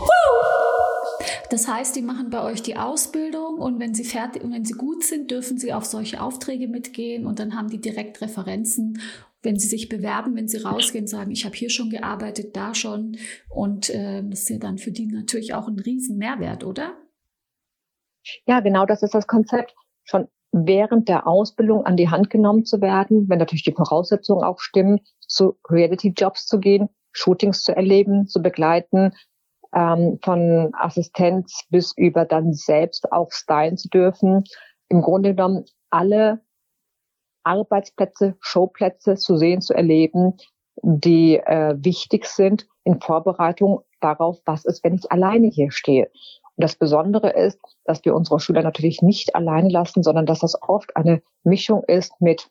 [1.49, 4.73] Das heißt, die machen bei euch die Ausbildung und wenn sie fertig und wenn sie
[4.73, 8.99] gut sind, dürfen sie auf solche Aufträge mitgehen und dann haben die direkt Referenzen.
[9.41, 13.17] Wenn sie sich bewerben, wenn sie rausgehen, sagen, ich habe hier schon gearbeitet, da schon.
[13.47, 16.95] Und äh, das ist ja dann für die natürlich auch ein riesen Mehrwert, oder?
[18.47, 19.75] Ja, genau, das ist das Konzept.
[20.03, 24.59] Schon während der Ausbildung an die Hand genommen zu werden, wenn natürlich die Voraussetzungen auch
[24.59, 29.11] stimmen, zu Reality-Jobs zu gehen, Shootings zu erleben, zu begleiten,
[29.75, 34.43] ähm, von Assistenz bis über dann selbst auch stylen zu dürfen.
[34.89, 36.41] Im Grunde genommen alle
[37.43, 40.37] Arbeitsplätze, Showplätze zu sehen, zu erleben,
[40.81, 46.05] die äh, wichtig sind in Vorbereitung darauf, was ist, wenn ich alleine hier stehe.
[46.05, 50.59] Und das Besondere ist, dass wir unsere Schüler natürlich nicht allein lassen, sondern dass das
[50.61, 52.49] oft eine Mischung ist mit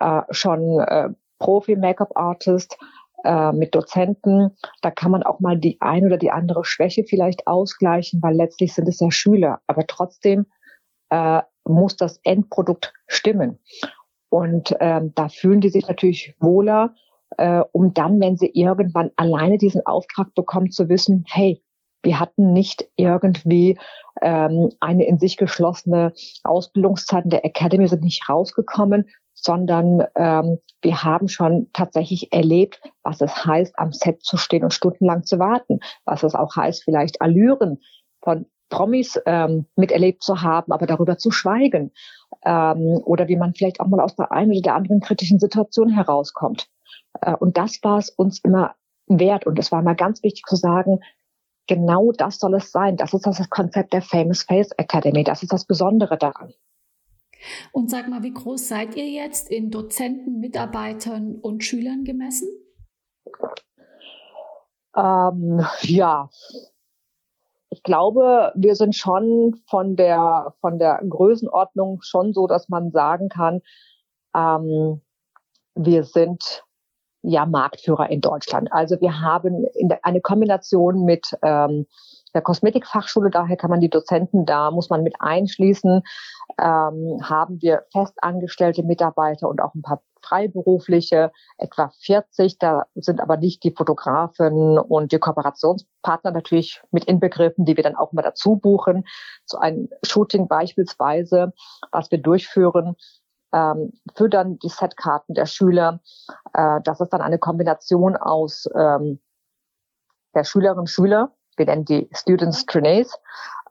[0.00, 2.76] äh, schon äh, Profi-Make-up-Artist,
[3.26, 4.56] äh, mit Dozenten.
[4.82, 8.72] Da kann man auch mal die ein oder die andere Schwäche vielleicht ausgleichen, weil letztlich
[8.72, 9.60] sind es ja Schüler.
[9.66, 10.46] Aber trotzdem
[11.10, 13.58] äh, muss das Endprodukt stimmen.
[14.28, 16.94] Und ähm, da fühlen die sich natürlich wohler,
[17.38, 21.62] äh, um dann, wenn sie irgendwann alleine diesen Auftrag bekommen, zu wissen, hey,
[22.02, 23.78] wir hatten nicht irgendwie
[24.22, 26.12] ähm, eine in sich geschlossene
[26.44, 33.20] Ausbildungszeit in der Academy, sind nicht rausgekommen, sondern ähm, wir haben schon tatsächlich erlebt, was
[33.20, 37.20] es heißt, am Set zu stehen und stundenlang zu warten, was es auch heißt, vielleicht
[37.20, 37.80] Allüren
[38.22, 41.92] von Promis ähm, miterlebt zu haben, aber darüber zu schweigen
[42.44, 45.88] ähm, oder wie man vielleicht auch mal aus der einen oder der anderen kritischen Situation
[45.90, 46.68] herauskommt.
[47.20, 48.74] Äh, und das war es uns immer
[49.06, 51.00] wert und es war mal ganz wichtig zu sagen,
[51.68, 52.96] genau das soll es sein.
[52.96, 55.22] Das ist das Konzept der Famous Face Academy.
[55.22, 56.52] Das ist das Besondere daran.
[57.72, 62.48] Und sag mal, wie groß seid ihr jetzt in Dozenten, Mitarbeitern und Schülern gemessen?
[64.96, 66.30] Ähm, ja,
[67.70, 73.28] ich glaube, wir sind schon von der, von der Größenordnung schon so, dass man sagen
[73.28, 73.60] kann,
[74.34, 75.02] ähm,
[75.74, 76.64] wir sind
[77.22, 78.72] ja Marktführer in Deutschland.
[78.72, 81.86] Also wir haben der, eine Kombination mit ähm,
[82.34, 86.02] der Kosmetikfachschule, daher kann man die Dozenten, da muss man mit einschließen,
[86.58, 92.58] ähm, haben wir festangestellte Mitarbeiter und auch ein paar freiberufliche, etwa 40.
[92.58, 97.96] Da sind aber nicht die Fotografen und die Kooperationspartner natürlich mit inbegriffen, die wir dann
[97.96, 99.04] auch mal dazu buchen.
[99.44, 101.52] So ein Shooting beispielsweise,
[101.92, 102.96] was wir durchführen,
[103.52, 106.00] ähm, für dann die Setkarten der Schüler.
[106.52, 109.20] Äh, das ist dann eine Kombination aus ähm,
[110.34, 113.14] der Schülerinnen und Schüler, wir nennen die Students Trainees,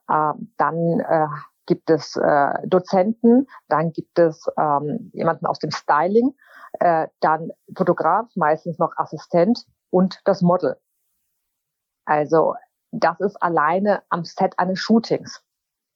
[0.10, 1.28] äh, dann äh,
[1.66, 6.36] gibt es äh, Dozenten, dann gibt es ähm, jemanden aus dem Styling,
[6.80, 10.78] äh, dann Fotograf, meistens noch Assistent und das Model.
[12.06, 12.56] Also
[12.92, 15.44] das ist alleine am Set eines Shootings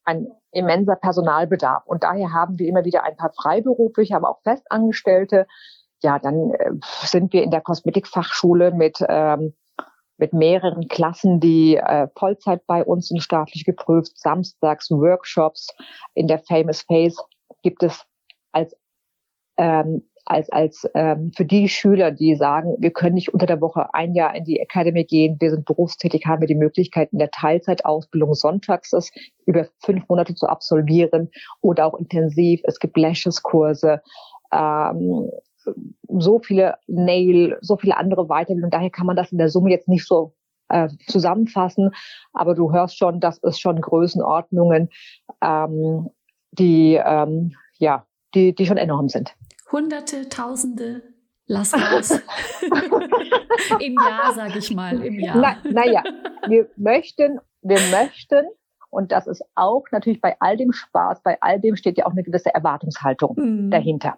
[0.10, 1.86] ein immenser Personalbedarf.
[1.86, 5.46] Und daher haben wir immer wieder ein paar Freiberufliche, aber auch Festangestellte.
[6.02, 6.72] Ja, dann äh,
[7.04, 9.54] sind wir in der Kosmetikfachschule mit ähm,
[10.20, 15.68] mit mehreren Klassen, die äh, Vollzeit bei uns sind, staatlich geprüft, samstags Workshops.
[16.14, 17.18] In der Famous Face
[17.64, 18.06] gibt es
[18.52, 18.76] als
[19.58, 23.94] ähm, als als ähm, für die Schüler, die sagen, wir können nicht unter der Woche
[23.94, 27.32] ein Jahr in die Academy gehen, wir sind berufstätig, haben wir die Möglichkeit in der
[27.32, 29.12] Teilzeitausbildung sonntags das
[29.46, 31.30] über fünf Monate zu absolvieren
[31.62, 32.62] oder auch intensiv.
[32.66, 34.02] Es gibt Lashes-Kurse.
[34.54, 35.32] Ähm,
[36.08, 38.72] so viele Nail, so viele andere Weiterbildungen.
[38.72, 40.34] Daher kann man das in der Summe jetzt nicht so
[40.70, 41.92] äh, zusammenfassen.
[42.34, 44.90] Aber du hörst schon, das ist schon Größenordnungen,
[45.42, 46.10] ähm,
[46.52, 49.36] die ähm, ja, die, die schon enorm sind.
[49.72, 51.02] Hunderte, Tausende,
[51.48, 52.12] lass raus.
[53.80, 55.38] Im Jahr, sage ich mal, im Jahr.
[55.38, 56.04] Na, naja,
[56.48, 58.46] wir möchten, wir möchten,
[58.90, 62.12] und das ist auch natürlich bei all dem Spaß, bei all dem steht ja auch
[62.12, 63.72] eine gewisse Erwartungshaltung mhm.
[63.72, 64.18] dahinter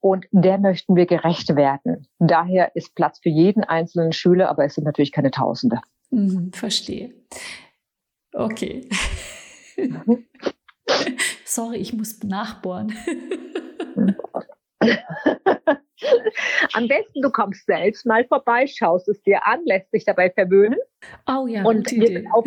[0.00, 2.06] und der möchten wir gerecht werden.
[2.18, 5.80] Daher ist Platz für jeden einzelnen Schüler, aber es sind natürlich keine Tausende.
[6.10, 7.14] Mhm, verstehe.
[8.32, 8.88] Okay.
[9.76, 10.26] Mhm.
[11.44, 12.94] Sorry, ich muss nachbohren.
[16.72, 20.78] Am besten, du kommst selbst mal vorbei, schaust es dir an, lässt dich dabei verwöhnen.
[21.26, 21.92] Oh ja, und
[22.32, 22.44] auch,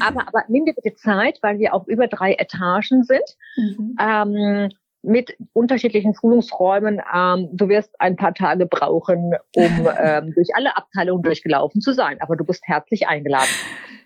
[0.00, 3.36] aber, aber nimm dir bitte Zeit, weil wir auch über drei Etagen sind.
[3.56, 3.96] Mhm.
[4.00, 4.70] Ähm,
[5.04, 7.00] mit unterschiedlichen Schulungsräumen.
[7.14, 12.20] Ähm, du wirst ein paar Tage brauchen, um ähm, durch alle Abteilungen durchgelaufen zu sein.
[12.20, 13.48] Aber du bist herzlich eingeladen.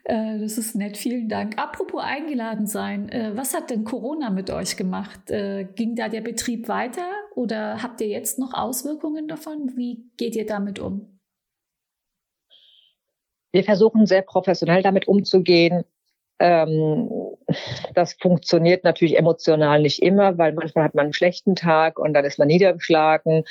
[0.04, 1.58] Äh, das ist nett, vielen Dank.
[1.58, 5.30] Apropos eingeladen sein, äh, was hat denn Corona mit euch gemacht?
[5.30, 9.72] Äh, ging da der Betrieb weiter oder habt ihr jetzt noch Auswirkungen davon?
[9.76, 11.18] Wie geht ihr damit um?
[13.52, 15.84] Wir versuchen sehr professionell damit umzugehen.
[16.38, 17.10] Ähm,
[17.94, 22.24] das funktioniert natürlich emotional nicht immer, weil manchmal hat man einen schlechten Tag und dann
[22.24, 23.44] ist man niedergeschlagen.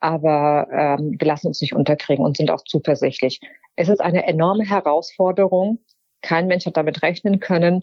[0.00, 3.40] Aber ähm, wir lassen uns nicht unterkriegen und sind auch zuversichtlich.
[3.76, 5.78] Es ist eine enorme Herausforderung.
[6.22, 7.82] Kein Mensch hat damit rechnen können.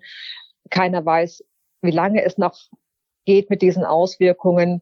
[0.69, 1.43] Keiner weiß,
[1.81, 2.57] wie lange es noch
[3.25, 4.81] geht mit diesen Auswirkungen.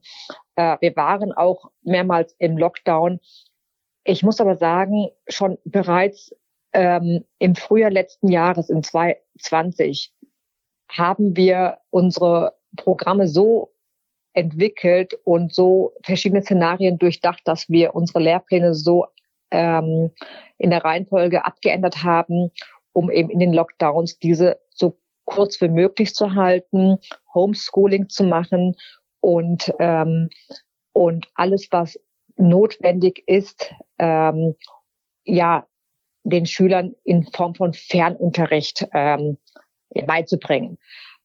[0.56, 3.20] Äh, wir waren auch mehrmals im Lockdown.
[4.04, 6.36] Ich muss aber sagen, schon bereits
[6.74, 10.14] ähm, im Frühjahr letzten Jahres, in 2020,
[10.92, 13.74] haben wir unsere Programme so
[14.34, 19.08] entwickelt und so verschiedene Szenarien durchdacht, dass wir unsere Lehrpläne so
[19.52, 20.12] ähm,
[20.58, 22.52] in der Reihenfolge abgeändert haben,
[22.94, 26.98] um eben in den Lockdowns diese so kurz wie möglich zu halten,
[27.34, 28.76] Homeschooling zu machen
[29.20, 30.30] und ähm,
[30.94, 32.00] und alles, was
[32.38, 34.56] notwendig ist, ähm,
[35.24, 35.66] ja,
[36.24, 39.38] den Schülern in Form von Fernunterricht ähm,
[40.06, 40.78] beizubringen.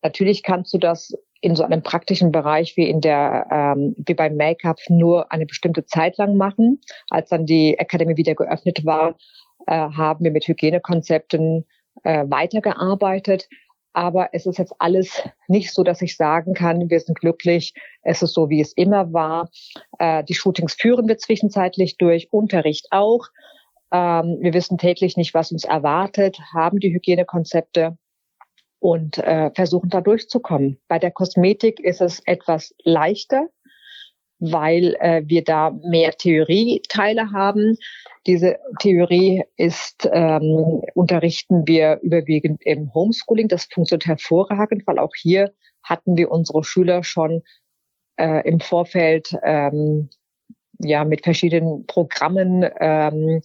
[0.03, 4.37] Natürlich kannst du das in so einem praktischen Bereich wie in der ähm, wie beim
[4.37, 6.81] Make-up nur eine bestimmte Zeit lang machen.
[7.11, 9.17] Als dann die Akademie wieder geöffnet war,
[9.67, 11.67] äh, haben wir mit Hygienekonzepten
[12.05, 13.49] äh, weitergearbeitet.
[13.93, 18.23] Aber es ist jetzt alles nicht so, dass ich sagen kann, wir sind glücklich, es
[18.23, 19.51] ist so, wie es immer war.
[19.99, 23.29] Äh, die Shootings führen wir zwischenzeitlich durch, Unterricht auch.
[23.91, 27.97] Ähm, wir wissen täglich nicht, was uns erwartet, haben die Hygienekonzepte
[28.79, 30.79] und äh, versuchen da durchzukommen.
[30.89, 33.49] Bei der Kosmetik ist es etwas leichter,
[34.39, 37.77] weil äh, wir da mehr Theorieteile haben.
[38.27, 43.49] Diese Theorie ist, ähm, unterrichten wir überwiegend im Homeschooling.
[43.49, 47.43] Das funktioniert hervorragend, weil auch hier hatten wir unsere Schüler schon
[48.19, 50.11] äh, im Vorfeld ähm,
[50.79, 53.41] ja mit verschiedenen Programmen ähm,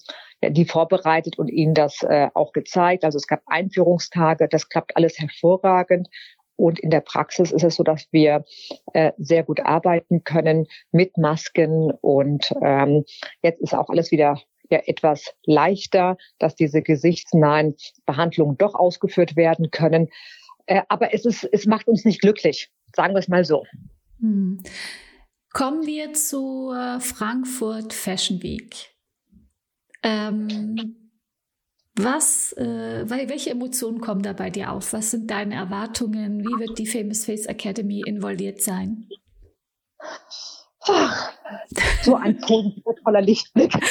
[0.50, 3.04] die vorbereitet und ihnen das äh, auch gezeigt.
[3.04, 6.10] Also es gab Einführungstage, das klappt alles hervorragend.
[6.56, 8.46] Und in der Praxis ist es so, dass wir
[8.94, 11.92] äh, sehr gut arbeiten können mit Masken.
[12.02, 13.04] Und ähm,
[13.42, 17.76] jetzt ist auch alles wieder ja etwas leichter, dass diese gesichtsnahen
[18.06, 20.10] Behandlungen doch ausgeführt werden können.
[20.66, 23.66] Äh, aber es ist, es macht uns nicht glücklich, sagen wir es mal so.
[24.20, 24.62] Hm.
[25.52, 28.91] Kommen wir zur Frankfurt Fashion Week.
[30.04, 30.96] Ähm,
[31.96, 34.94] was, äh, welche Emotionen kommen da bei dir auf?
[34.94, 36.40] Was sind deine Erwartungen?
[36.40, 39.08] Wie wird die Famous Face Academy involviert sein?
[40.88, 41.32] Ach,
[42.02, 43.74] so ein toller Lichtblick.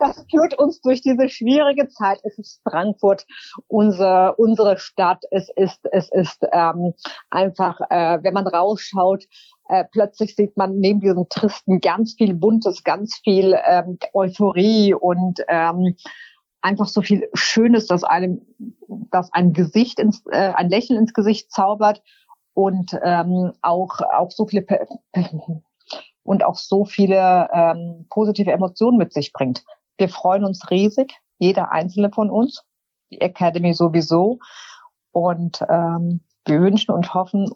[0.00, 2.20] Das führt uns durch diese schwierige Zeit.
[2.22, 3.26] Es ist Frankfurt,
[3.66, 5.24] unsere, unsere Stadt.
[5.32, 6.94] Es ist, es ist ähm,
[7.30, 9.24] einfach, äh, wenn man rausschaut,
[9.68, 15.40] äh, plötzlich sieht man neben diesem Tristen ganz viel Buntes, ganz viel ähm, Euphorie und
[15.48, 15.94] ähm,
[16.60, 18.40] einfach so viel Schönes, dass einem,
[19.10, 22.02] dass ein Gesicht ins, äh, ein Lächeln ins Gesicht zaubert
[22.54, 24.66] und ähm, auch auch so viele
[26.22, 29.64] und auch so viele ähm, positive Emotionen mit sich bringt.
[29.98, 32.64] Wir freuen uns riesig, jeder einzelne von uns,
[33.10, 34.38] die Academy sowieso
[35.12, 37.50] und ähm, wir wünschen und hoffen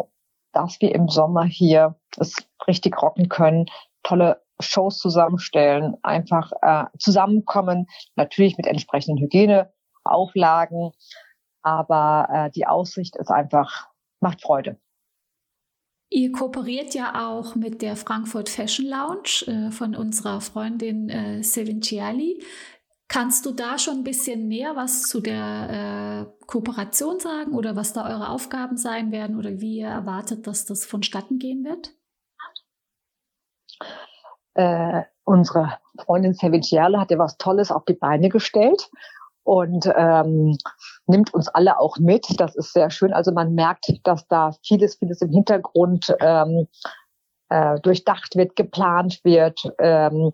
[0.53, 3.67] dass wir im Sommer hier es richtig rocken können,
[4.03, 10.93] tolle Shows zusammenstellen, einfach äh, zusammenkommen, natürlich mit entsprechenden Hygieneauflagen,
[11.63, 13.89] aber äh, die Aussicht ist einfach,
[14.21, 14.79] macht Freude.
[16.11, 22.45] Ihr kooperiert ja auch mit der Frankfurt Fashion Lounge äh, von unserer Freundin äh, Sevinciali.
[23.09, 27.95] Kannst du da schon ein bisschen mehr was zu der äh, Kooperation sagen oder was
[27.95, 31.95] da eure Aufgaben sein werden oder wie ihr erwartet, dass das vonstatten gehen wird?
[34.55, 38.91] Äh, unsere Freundin Sevinciale hat ja was Tolles auf die Beine gestellt
[39.45, 40.57] und ähm,
[41.07, 42.27] nimmt uns alle auch mit.
[42.39, 43.13] Das ist sehr schön.
[43.13, 46.69] Also man merkt, dass da vieles, vieles im Hintergrund ähm,
[47.49, 49.61] äh, durchdacht wird, geplant wird.
[49.79, 50.33] Ähm,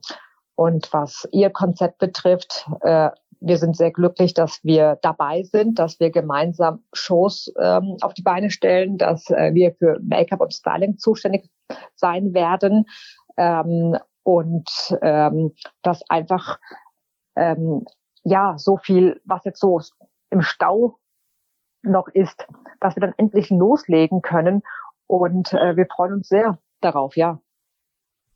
[0.54, 6.00] und was Ihr Konzept betrifft, äh, wir sind sehr glücklich, dass wir dabei sind, dass
[6.00, 10.98] wir gemeinsam Shows ähm, auf die Beine stellen, dass äh, wir für Make-up und Styling
[10.98, 11.48] zuständig
[11.94, 12.86] sein werden
[13.38, 14.68] ähm, und
[15.00, 16.58] ähm, dass einfach
[17.36, 17.86] ähm,
[18.24, 19.80] ja so viel, was jetzt so
[20.30, 20.98] im Stau
[21.82, 22.46] noch ist,
[22.80, 24.62] dass wir dann endlich loslegen können
[25.06, 27.40] und äh, wir freuen uns sehr darauf, ja.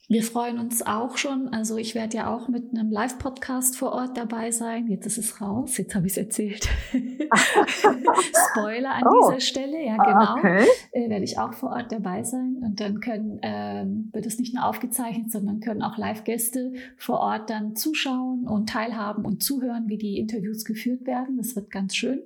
[0.08, 1.48] Wir freuen uns auch schon.
[1.48, 4.88] Also ich werde ja auch mit einem Live-Podcast vor Ort dabei sein.
[4.88, 5.78] Jetzt ist es raus.
[5.78, 6.68] Jetzt habe ich es erzählt.
[8.50, 9.30] Spoiler an oh.
[9.30, 9.82] dieser Stelle.
[9.82, 10.38] Ja, genau.
[10.38, 10.66] Okay.
[10.90, 12.56] Äh, werde ich auch vor Ort dabei sein.
[12.60, 17.48] Und dann können, ähm, wird es nicht nur aufgezeichnet, sondern können auch Live-Gäste vor Ort
[17.48, 21.36] dann zuschauen und teilhaben und zuhören, wie die Interviews geführt werden.
[21.36, 22.20] Das wird ganz schön.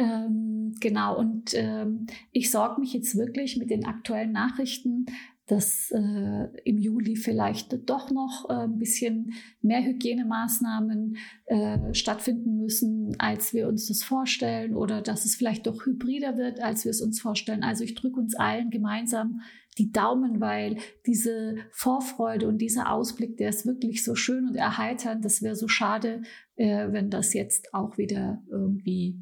[0.00, 5.04] Ähm, genau, und ähm, ich sorge mich jetzt wirklich mit den aktuellen Nachrichten
[5.50, 9.32] dass äh, im Juli vielleicht doch noch äh, ein bisschen
[9.62, 15.84] mehr Hygienemaßnahmen äh, stattfinden müssen, als wir uns das vorstellen oder dass es vielleicht doch
[15.84, 17.64] hybrider wird, als wir es uns vorstellen.
[17.64, 19.40] Also ich drücke uns allen gemeinsam
[19.76, 20.76] die Daumen, weil
[21.06, 25.24] diese Vorfreude und dieser Ausblick, der ist wirklich so schön und erheiternd.
[25.24, 26.22] Das wäre so schade,
[26.56, 29.18] äh, wenn das jetzt auch wieder irgendwie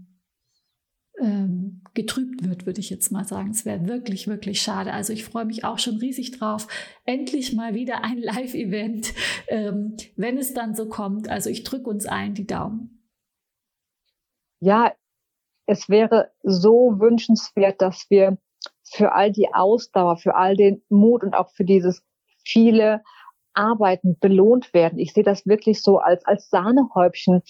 [1.21, 3.51] ähm, getrübt wird, würde ich jetzt mal sagen.
[3.51, 4.93] Es wäre wirklich, wirklich schade.
[4.93, 6.67] Also ich freue mich auch schon riesig drauf.
[7.05, 9.15] Endlich mal wieder ein Live-Event,
[9.49, 11.29] ähm, wenn es dann so kommt.
[11.29, 13.05] Also ich drücke uns allen die Daumen.
[14.61, 14.93] Ja,
[15.67, 18.39] es wäre so wünschenswert, dass wir
[18.85, 22.03] für all die Ausdauer, für all den Mut und auch für dieses
[22.45, 23.03] viele
[23.55, 24.99] arbeiten, belohnt werden.
[24.99, 27.43] Ich sehe das wirklich so als, als Sahnehäubchen.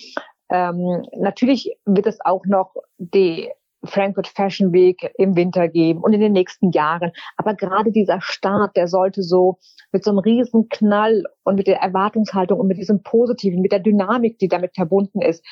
[0.50, 3.50] Ähm, natürlich wird es auch noch die
[3.84, 7.12] Frankfurt Fashion Week im Winter geben und in den nächsten Jahren.
[7.36, 9.58] Aber gerade dieser Start, der sollte so
[9.92, 13.80] mit so einem riesen Knall und mit der Erwartungshaltung und mit diesem Positiven, mit der
[13.80, 15.44] Dynamik, die damit verbunden ist,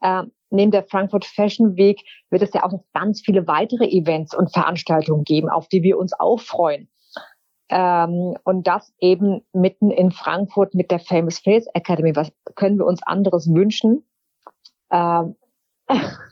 [0.00, 4.34] äh, neben der Frankfurt Fashion Week wird es ja auch noch ganz viele weitere Events
[4.34, 6.88] und Veranstaltungen geben, auf die wir uns auch freuen.
[7.68, 12.14] Ähm, und das eben mitten in Frankfurt mit der Famous Face Academy.
[12.14, 14.04] Was können wir uns anderes wünschen?
[14.90, 15.36] Ähm,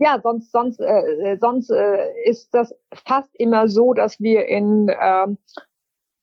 [0.00, 2.74] ja, sonst, sonst, äh, sonst äh, ist das
[3.06, 5.26] fast immer so, dass wir in äh,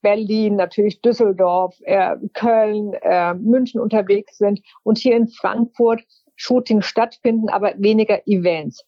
[0.01, 6.01] Berlin, natürlich Düsseldorf, äh, Köln, äh, München unterwegs sind und hier in Frankfurt
[6.35, 8.83] Shootings stattfinden, aber weniger Events.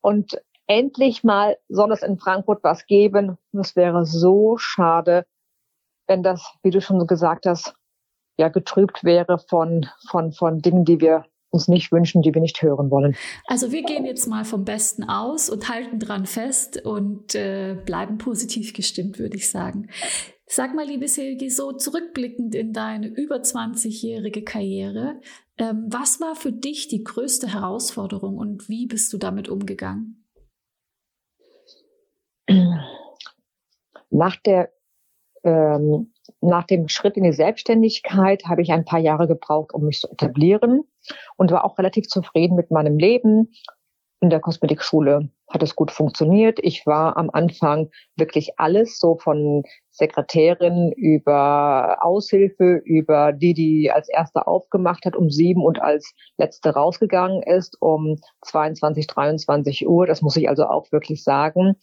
[0.00, 3.36] Und endlich mal soll es in Frankfurt was geben.
[3.52, 5.26] Das wäre so schade,
[6.06, 7.74] wenn das, wie du schon gesagt hast,
[8.38, 12.62] ja getrübt wäre von, von, von Dingen, die wir uns nicht wünschen, die wir nicht
[12.62, 13.16] hören wollen.
[13.46, 18.18] Also wir gehen jetzt mal vom Besten aus und halten dran fest und äh, bleiben
[18.18, 19.88] positiv gestimmt, würde ich sagen.
[20.46, 25.20] Sag mal, liebe Silgi, so zurückblickend in deine über 20-jährige Karriere,
[25.58, 30.24] ähm, was war für dich die größte Herausforderung und wie bist du damit umgegangen?
[34.10, 34.72] Nach der
[35.44, 40.00] ähm, nach dem Schritt in die Selbstständigkeit habe ich ein paar Jahre gebraucht, um mich
[40.00, 40.84] zu etablieren
[41.38, 43.52] und war auch relativ zufrieden mit meinem Leben.
[44.20, 46.58] In der Kosmetikschule hat es gut funktioniert.
[46.60, 54.08] Ich war am Anfang wirklich alles, so von Sekretärin über Aushilfe, über die, die als
[54.08, 60.06] erste aufgemacht hat um sieben und als letzte rausgegangen ist um 22, 23 Uhr.
[60.06, 61.76] Das muss ich also auch wirklich sagen.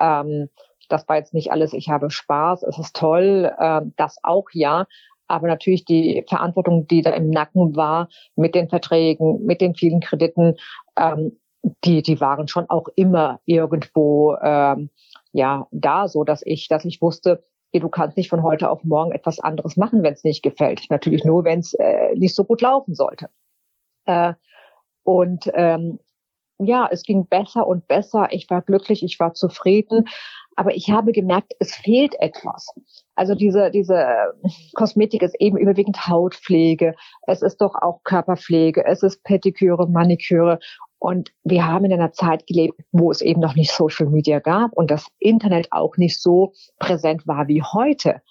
[0.00, 0.48] Ähm,
[0.88, 4.86] das war jetzt nicht alles, ich habe Spaß, es ist toll, äh, das auch ja.
[5.28, 10.00] Aber natürlich die Verantwortung, die da im Nacken war, mit den Verträgen, mit den vielen
[10.00, 10.54] Krediten,
[10.98, 11.38] ähm,
[11.84, 14.90] die, die waren schon auch immer irgendwo ähm,
[15.32, 19.12] ja da, so dass ich, dass ich wusste, du kannst nicht von heute auf morgen
[19.12, 20.86] etwas anderes machen, wenn es nicht gefällt.
[20.90, 23.28] Natürlich nur, wenn es äh, nicht so gut laufen sollte.
[24.06, 24.34] Äh,
[25.02, 25.98] und ähm,
[26.58, 28.28] ja, es ging besser und besser.
[28.30, 30.06] Ich war glücklich, ich war zufrieden.
[30.56, 32.68] Aber ich habe gemerkt, es fehlt etwas.
[33.14, 34.06] Also diese, diese
[34.74, 36.94] Kosmetik ist eben überwiegend Hautpflege.
[37.26, 38.84] Es ist doch auch Körperpflege.
[38.86, 40.58] Es ist Pediküre, Maniküre.
[40.98, 44.72] Und wir haben in einer Zeit gelebt, wo es eben noch nicht Social Media gab
[44.72, 48.22] und das Internet auch nicht so präsent war wie heute.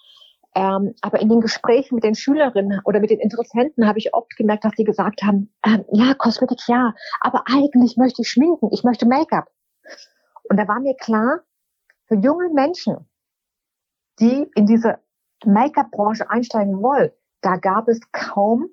[0.56, 4.34] Ähm, aber in den Gesprächen mit den Schülerinnen oder mit den Interessenten habe ich oft
[4.38, 8.82] gemerkt, dass die gesagt haben, ähm, ja, Kosmetik ja, aber eigentlich möchte ich schminken, ich
[8.82, 9.48] möchte Make-up.
[10.48, 11.40] Und da war mir klar,
[12.06, 13.06] für junge Menschen,
[14.18, 14.98] die in diese
[15.44, 17.10] Make-up-Branche einsteigen wollen,
[17.42, 18.70] da gab es kaum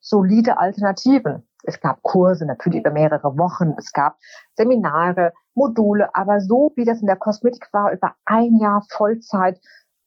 [0.00, 1.48] solide Alternativen.
[1.62, 4.18] Es gab Kurse natürlich über mehrere Wochen, es gab
[4.52, 9.58] Seminare, Module, aber so wie das in der Kosmetik war, über ein Jahr Vollzeit,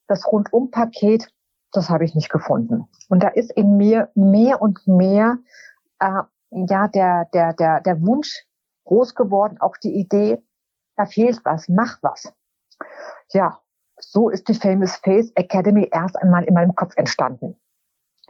[0.08, 1.28] das Rundumpaket,
[1.72, 2.88] das habe ich nicht gefunden.
[3.08, 5.38] Und da ist in mir mehr und mehr
[6.00, 8.46] äh, ja der der der der Wunsch
[8.84, 10.42] groß geworden, auch die Idee,
[10.96, 12.32] da fehlt was, mach was.
[13.32, 13.60] Ja,
[14.00, 17.56] so ist die Famous Face Academy erst einmal in meinem Kopf entstanden.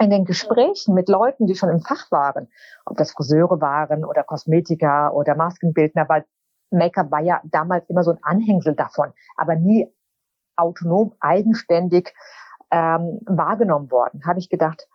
[0.01, 2.49] In den Gesprächen mit Leuten, die schon im Fach waren,
[2.87, 6.24] ob das Friseure waren oder Kosmetiker oder Maskenbildner, weil
[6.70, 9.91] Make-up war ja damals immer so ein Anhängsel davon, aber nie
[10.59, 12.14] autonom, eigenständig
[12.70, 14.88] ähm, wahrgenommen worden, habe ich gedacht,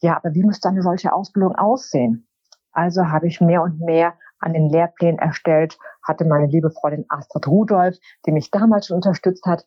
[0.00, 2.26] ja, aber wie müsste eine solche Ausbildung aussehen?
[2.72, 7.46] Also habe ich mehr und mehr an den Lehrplänen erstellt, hatte meine liebe Freundin Astrid
[7.46, 9.66] Rudolph, die mich damals schon unterstützt hat.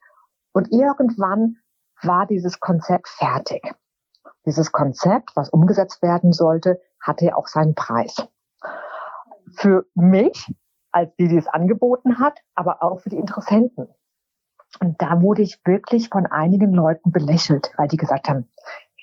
[0.52, 1.58] Und irgendwann
[2.02, 3.72] war dieses Konzept fertig.
[4.46, 8.28] Dieses Konzept, was umgesetzt werden sollte, hatte ja auch seinen Preis.
[9.56, 10.52] Für mich,
[10.92, 13.88] als die, die es angeboten hat, aber auch für die Interessenten.
[14.80, 18.50] Und da wurde ich wirklich von einigen Leuten belächelt, weil die gesagt haben,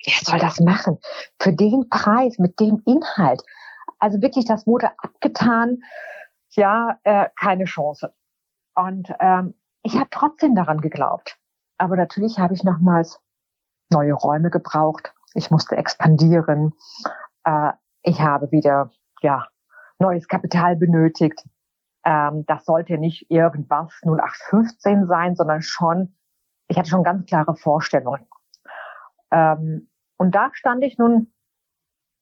[0.04, 0.98] wer soll das machen?
[1.38, 3.42] Für den Preis, mit dem Inhalt.
[3.98, 5.82] Also wirklich, das wurde abgetan.
[6.50, 8.12] Ja, äh, keine Chance.
[8.74, 11.38] Und ähm, ich habe trotzdem daran geglaubt.
[11.78, 13.20] Aber natürlich habe ich nochmals
[13.90, 15.14] neue Räume gebraucht.
[15.34, 16.72] Ich musste expandieren.
[17.44, 18.90] Äh, ich habe wieder
[19.22, 19.46] ja
[19.98, 21.44] neues Kapital benötigt.
[22.04, 26.16] Ähm, das sollte nicht irgendwas 0815 sein, sondern schon,
[26.68, 28.26] ich hatte schon ganz klare Vorstellungen.
[29.30, 31.32] Ähm, und da stand ich nun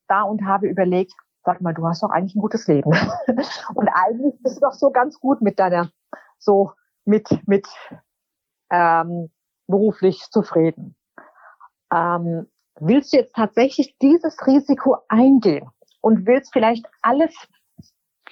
[0.07, 1.13] da und habe überlegt,
[1.43, 2.91] sag mal, du hast doch eigentlich ein gutes Leben.
[3.75, 5.89] Und eigentlich bist du doch so ganz gut mit deiner,
[6.37, 6.73] so
[7.05, 7.67] mit, mit
[8.69, 9.31] ähm,
[9.67, 10.95] beruflich zufrieden.
[11.93, 12.47] ähm,
[12.79, 15.69] willst du jetzt tatsächlich dieses Risiko eingehen
[16.01, 17.35] und willst vielleicht alles,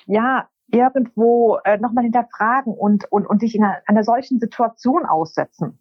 [0.05, 5.79] ja, irgendwo äh, nochmal hinterfragen und, und, und dich in einer, einer solchen Situation aussetzen.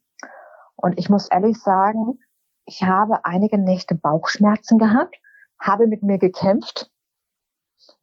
[0.76, 2.20] Und ich muss ehrlich sagen,
[2.66, 5.16] ich habe einige Nächte Bauchschmerzen gehabt,
[5.60, 6.90] habe mit mir gekämpft.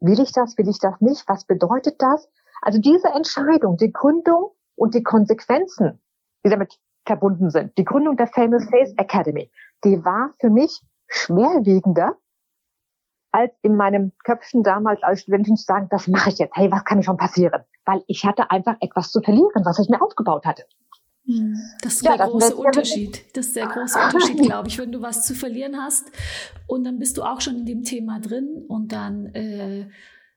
[0.00, 1.28] Will ich das, will ich das nicht?
[1.28, 2.28] Was bedeutet das?
[2.60, 6.00] Also diese Entscheidung, die Gründung und die Konsequenzen,
[6.44, 9.50] die damit verbunden sind, die Gründung der Famous Face Academy,
[9.84, 12.16] die war für mich schwerwiegender
[13.34, 16.54] als in meinem Köpfchen damals als Studentin zu sagen, das mache ich jetzt.
[16.54, 17.62] Hey, was kann schon passieren?
[17.84, 20.62] Weil ich hatte einfach etwas zu verlieren, was ich mir aufgebaut hatte.
[21.26, 23.36] Hm, das ist ja, der große Unterschied.
[23.36, 26.12] Das ist der große Unterschied, glaube ich, wenn du was zu verlieren hast.
[26.68, 29.90] Und dann bist du auch schon in dem Thema drin und dann äh,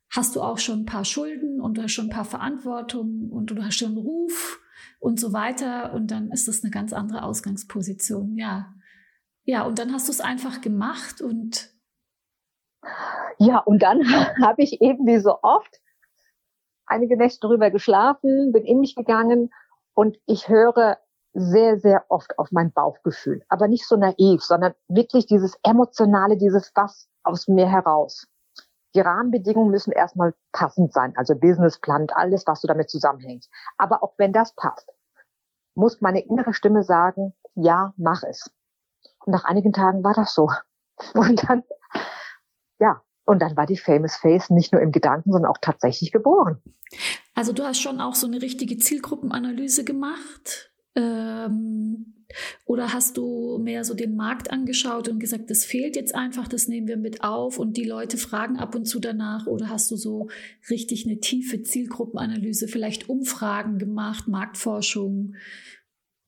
[0.09, 3.51] hast du auch schon ein paar Schulden und du hast schon ein paar Verantwortungen und
[3.51, 4.59] du hast schon einen Ruf
[4.99, 5.93] und so weiter.
[5.93, 8.37] Und dann ist das eine ganz andere Ausgangsposition.
[8.37, 8.73] Ja.
[9.43, 11.76] Ja, und dann hast du es einfach gemacht und
[13.37, 14.01] ja, und dann
[14.43, 15.79] habe ich eben wie so oft
[16.85, 19.51] einige Nächte drüber geschlafen, bin in mich gegangen
[19.93, 20.97] und ich höre
[21.33, 23.43] sehr, sehr oft auf mein Bauchgefühl.
[23.49, 28.27] Aber nicht so naiv, sondern wirklich dieses emotionale, dieses was aus mir heraus.
[28.95, 33.47] Die Rahmenbedingungen müssen erstmal passend sein, also Businessplan, alles, was so damit zusammenhängt.
[33.77, 34.91] Aber auch wenn das passt,
[35.75, 38.49] muss meine innere Stimme sagen, ja, mach es.
[39.25, 40.49] Und nach einigen Tagen war das so.
[41.13, 41.63] Und dann,
[42.79, 46.61] ja, und dann war die Famous Face nicht nur im Gedanken, sondern auch tatsächlich geboren.
[47.35, 50.71] Also du hast schon auch so eine richtige Zielgruppenanalyse gemacht?
[50.95, 52.13] Ähm,
[52.65, 56.67] oder hast du mehr so den Markt angeschaut und gesagt, das fehlt jetzt einfach, das
[56.67, 59.45] nehmen wir mit auf und die Leute fragen ab und zu danach?
[59.47, 60.29] Oder hast du so
[60.69, 65.35] richtig eine tiefe Zielgruppenanalyse, vielleicht Umfragen gemacht, Marktforschung?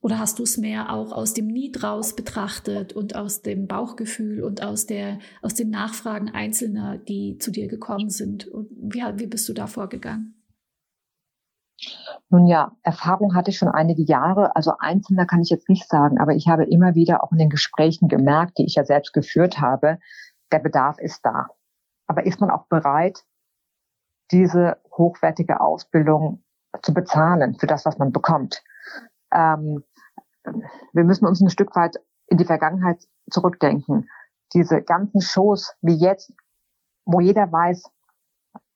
[0.02, 4.44] Oder hast du es mehr auch aus dem Need raus betrachtet und aus dem Bauchgefühl
[4.44, 8.48] und aus, der, aus den Nachfragen Einzelner, die zu dir gekommen sind?
[8.48, 10.36] Und wie, wie bist du da vorgegangen?
[12.30, 14.56] Nun ja, Erfahrung hatte ich schon einige Jahre.
[14.56, 17.50] Also Einzelner kann ich jetzt nicht sagen, aber ich habe immer wieder auch in den
[17.50, 20.00] Gesprächen gemerkt, die ich ja selbst geführt habe,
[20.52, 21.48] der Bedarf ist da.
[22.08, 23.24] Aber ist man auch bereit,
[24.32, 26.44] diese hochwertige Ausbildung
[26.82, 28.64] zu bezahlen für das, was man bekommt?
[29.34, 29.84] Ähm,
[30.94, 31.98] wir müssen uns ein Stück weit
[32.28, 34.10] in die Vergangenheit zurückdenken.
[34.54, 36.32] Diese ganzen Shows wie jetzt,
[37.06, 37.84] wo jeder weiß,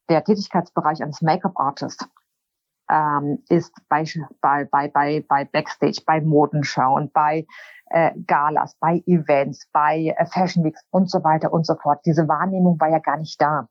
[0.10, 2.08] der Tätigkeitsbereich eines Make-up-Artists
[2.90, 4.04] ähm, ist bei,
[4.42, 7.46] bei, bei, bei, Backstage, bei Modenschauen, bei
[7.88, 12.02] äh, Galas, bei Events, bei äh, Fashion Weeks und so weiter und so fort.
[12.06, 13.68] Diese Wahrnehmung war ja gar nicht da.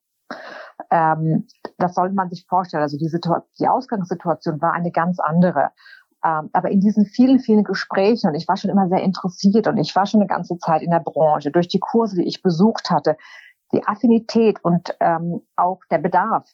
[0.90, 1.46] Ähm,
[1.78, 2.82] das soll man sich vorstellen.
[2.82, 3.20] Also diese,
[3.58, 5.70] die Ausgangssituation war eine ganz andere.
[6.24, 9.78] Ähm, aber in diesen vielen, vielen Gesprächen, und ich war schon immer sehr interessiert und
[9.78, 12.90] ich war schon eine ganze Zeit in der Branche, durch die Kurse, die ich besucht
[12.90, 13.16] hatte,
[13.72, 16.48] die Affinität und ähm, auch der Bedarf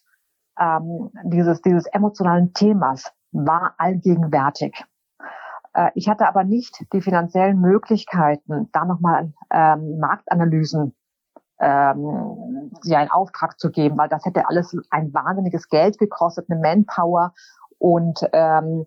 [0.59, 4.83] ähm, dieses, dieses emotionalen Themas war allgegenwärtig.
[5.73, 10.95] Äh, ich hatte aber nicht die finanziellen Möglichkeiten, da nochmal ähm, Marktanalysen
[11.59, 16.59] ähm, ja, in Auftrag zu geben, weil das hätte alles ein wahnsinniges Geld gekostet, eine
[16.59, 17.33] Manpower
[17.77, 18.85] und ähm,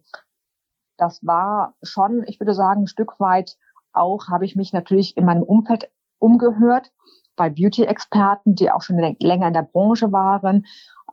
[1.03, 3.57] das war schon, ich würde sagen, ein Stück weit
[3.92, 5.90] auch, habe ich mich natürlich in meinem Umfeld
[6.20, 6.92] umgehört,
[7.34, 10.64] bei Beauty-Experten, die auch schon länger in der Branche waren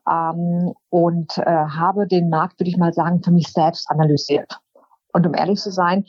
[0.07, 4.59] ähm, und äh, habe den Markt, würde ich mal sagen, für mich selbst analysiert.
[5.11, 6.05] Und um ehrlich zu sein,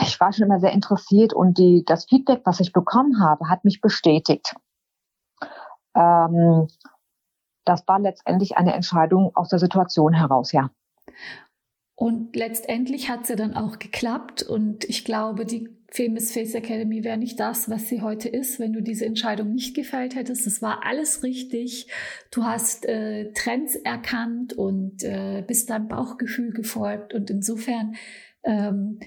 [0.00, 3.64] ich war schon immer sehr interessiert und die, das Feedback, was ich bekommen habe, hat
[3.64, 4.54] mich bestätigt.
[5.94, 6.68] Ähm,
[7.66, 10.70] das war letztendlich eine Entscheidung aus der Situation heraus, ja.
[11.98, 14.44] Und letztendlich hat es ja dann auch geklappt.
[14.44, 18.72] Und ich glaube, die Famous Face Academy wäre nicht das, was sie heute ist, wenn
[18.72, 20.46] du diese Entscheidung nicht gefällt hättest.
[20.46, 21.88] Das war alles richtig.
[22.30, 27.14] Du hast äh, Trends erkannt und äh, bist deinem Bauchgefühl gefolgt.
[27.14, 27.96] Und insofern
[28.44, 29.00] ähm,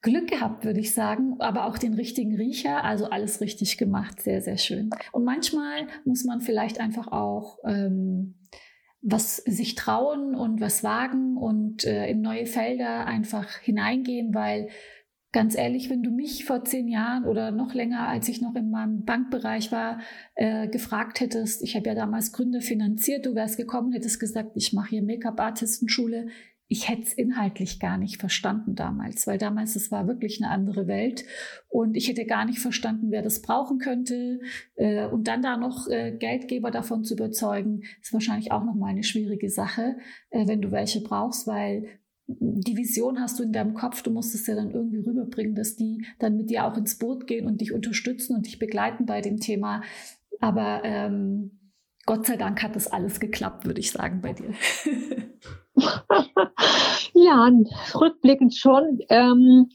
[0.00, 2.84] Glück gehabt, würde ich sagen, aber auch den richtigen Riecher.
[2.84, 4.22] Also alles richtig gemacht.
[4.22, 4.90] Sehr, sehr schön.
[5.10, 8.36] Und manchmal muss man vielleicht einfach auch ähm,
[9.02, 14.68] was sich trauen und was wagen und äh, in neue Felder einfach hineingehen, weil
[15.32, 18.70] ganz ehrlich, wenn du mich vor zehn Jahren oder noch länger, als ich noch in
[18.70, 20.00] meinem Bankbereich war,
[20.34, 24.72] äh, gefragt hättest, ich habe ja damals Gründe finanziert, du wärst gekommen, hättest gesagt, ich
[24.72, 26.28] mache hier Make-up-Artistenschule,
[26.68, 30.86] ich hätte es inhaltlich gar nicht verstanden damals, weil damals es war wirklich eine andere
[30.88, 31.24] Welt
[31.68, 34.40] und ich hätte gar nicht verstanden, wer das brauchen könnte
[34.74, 38.88] äh, und dann da noch äh, Geldgeber davon zu überzeugen, ist wahrscheinlich auch noch mal
[38.88, 39.96] eine schwierige Sache,
[40.30, 41.86] äh, wenn du welche brauchst, weil
[42.28, 45.76] die Vision hast du in deinem Kopf, du musst es ja dann irgendwie rüberbringen, dass
[45.76, 49.20] die dann mit dir auch ins Boot gehen und dich unterstützen und dich begleiten bei
[49.20, 49.82] dem Thema.
[50.40, 51.65] Aber ähm,
[52.06, 54.54] Gott sei Dank hat das alles geklappt, würde ich sagen, bei dir.
[57.12, 57.50] ja,
[57.94, 59.00] rückblickend schon.
[59.08, 59.70] Ähm,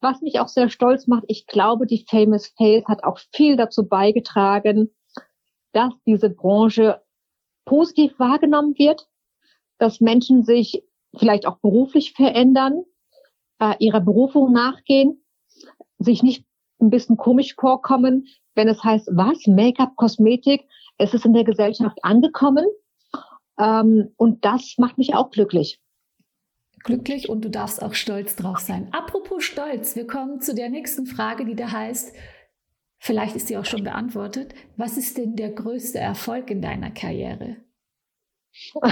[0.00, 3.86] was mich auch sehr stolz macht, ich glaube, die Famous Fails hat auch viel dazu
[3.86, 4.90] beigetragen,
[5.72, 7.00] dass diese Branche
[7.64, 9.08] positiv wahrgenommen wird,
[9.78, 10.82] dass Menschen sich
[11.16, 12.84] vielleicht auch beruflich verändern,
[13.60, 15.24] äh, ihrer Berufung nachgehen,
[15.98, 16.44] sich nicht
[16.80, 20.66] ein bisschen komisch vorkommen, wenn es heißt, was, Make-up, Kosmetik,
[20.98, 22.66] es ist in der Gesellschaft angekommen.
[23.58, 25.80] Ähm, und das macht mich auch glücklich.
[26.84, 28.88] Glücklich und du darfst auch stolz drauf sein.
[28.92, 32.14] Apropos Stolz, wir kommen zu der nächsten Frage, die da heißt,
[32.98, 37.56] vielleicht ist die auch schon beantwortet, was ist denn der größte Erfolg in deiner Karriere?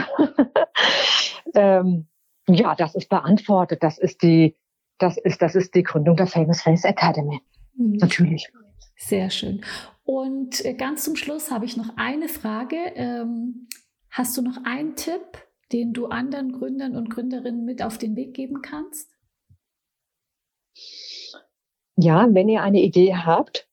[1.55, 2.09] ähm,
[2.49, 3.83] ja, das ist beantwortet.
[3.83, 4.57] Das ist die,
[4.99, 7.41] das ist, das ist die Gründung der Famous Face Academy.
[7.77, 7.97] Mhm.
[7.97, 8.51] Natürlich.
[8.97, 9.65] Sehr schön.
[10.05, 12.77] Und äh, ganz zum Schluss habe ich noch eine Frage.
[12.95, 13.69] Ähm,
[14.11, 15.39] hast du noch einen Tipp,
[15.73, 19.11] den du anderen Gründern und Gründerinnen mit auf den Weg geben kannst?
[21.97, 23.69] Ja, wenn ihr eine Idee habt,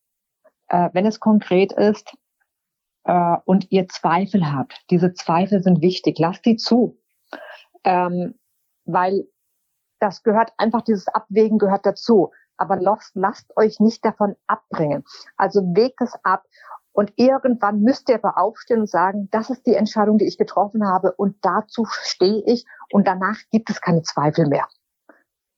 [0.67, 2.15] äh, wenn es konkret ist
[3.03, 6.97] äh, und ihr Zweifel habt, diese Zweifel sind wichtig, lasst die zu.
[7.83, 8.35] Ähm,
[8.85, 9.27] weil
[9.99, 12.31] das gehört einfach, dieses Abwägen gehört dazu.
[12.61, 15.03] Aber lasst, lasst euch nicht davon abbringen.
[15.35, 16.45] Also wegt es ab.
[16.93, 20.85] Und irgendwann müsst ihr aber aufstehen und sagen, das ist die Entscheidung, die ich getroffen
[20.85, 24.67] habe und dazu stehe ich und danach gibt es keine Zweifel mehr.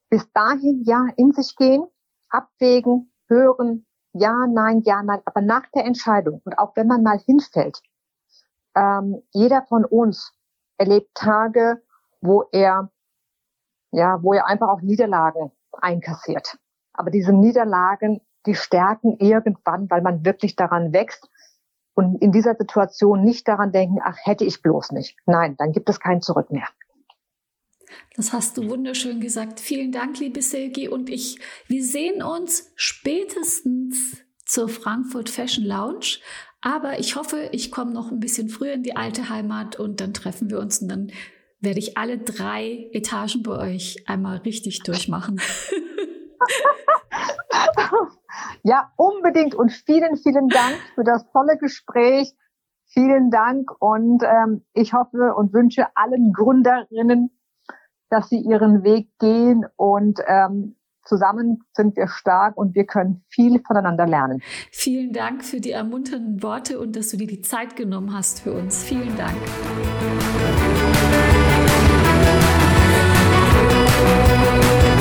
[0.10, 1.86] Bis dahin ja in sich gehen,
[2.30, 7.18] abwägen, hören, ja, nein, ja, nein, aber nach der Entscheidung und auch wenn man mal
[7.18, 7.82] hinfällt,
[8.76, 10.32] ähm, jeder von uns
[10.78, 11.82] erlebt Tage,
[12.22, 12.92] wo er
[13.92, 16.58] ja, wo er einfach auch Niederlagen einkassiert.
[16.94, 21.30] Aber diese Niederlagen, die stärken irgendwann, weil man wirklich daran wächst
[21.94, 25.16] und in dieser Situation nicht daran denken, ach, hätte ich bloß nicht.
[25.26, 26.68] Nein, dann gibt es kein Zurück mehr.
[28.16, 29.60] Das hast du wunderschön gesagt.
[29.60, 30.88] Vielen Dank, liebe Silgi.
[30.88, 36.18] Und ich, wir sehen uns spätestens zur Frankfurt Fashion Lounge.
[36.62, 40.14] Aber ich hoffe, ich komme noch ein bisschen früher in die alte Heimat und dann
[40.14, 41.12] treffen wir uns und dann
[41.60, 45.40] werde ich alle drei Etagen bei euch einmal richtig durchmachen.
[48.64, 52.34] ja, unbedingt und vielen, vielen Dank für das tolle Gespräch.
[52.86, 57.32] Vielen Dank und ähm, ich hoffe und wünsche allen Gründerinnen,
[58.10, 63.62] dass sie ihren Weg gehen und ähm, zusammen sind wir stark und wir können viel
[63.66, 64.44] voneinander lernen.
[64.72, 68.54] Vielen Dank für die ermunternden Worte und dass du dir die Zeit genommen hast für
[68.54, 68.84] uns.
[68.84, 69.36] Vielen Dank.
[74.04, 74.93] You.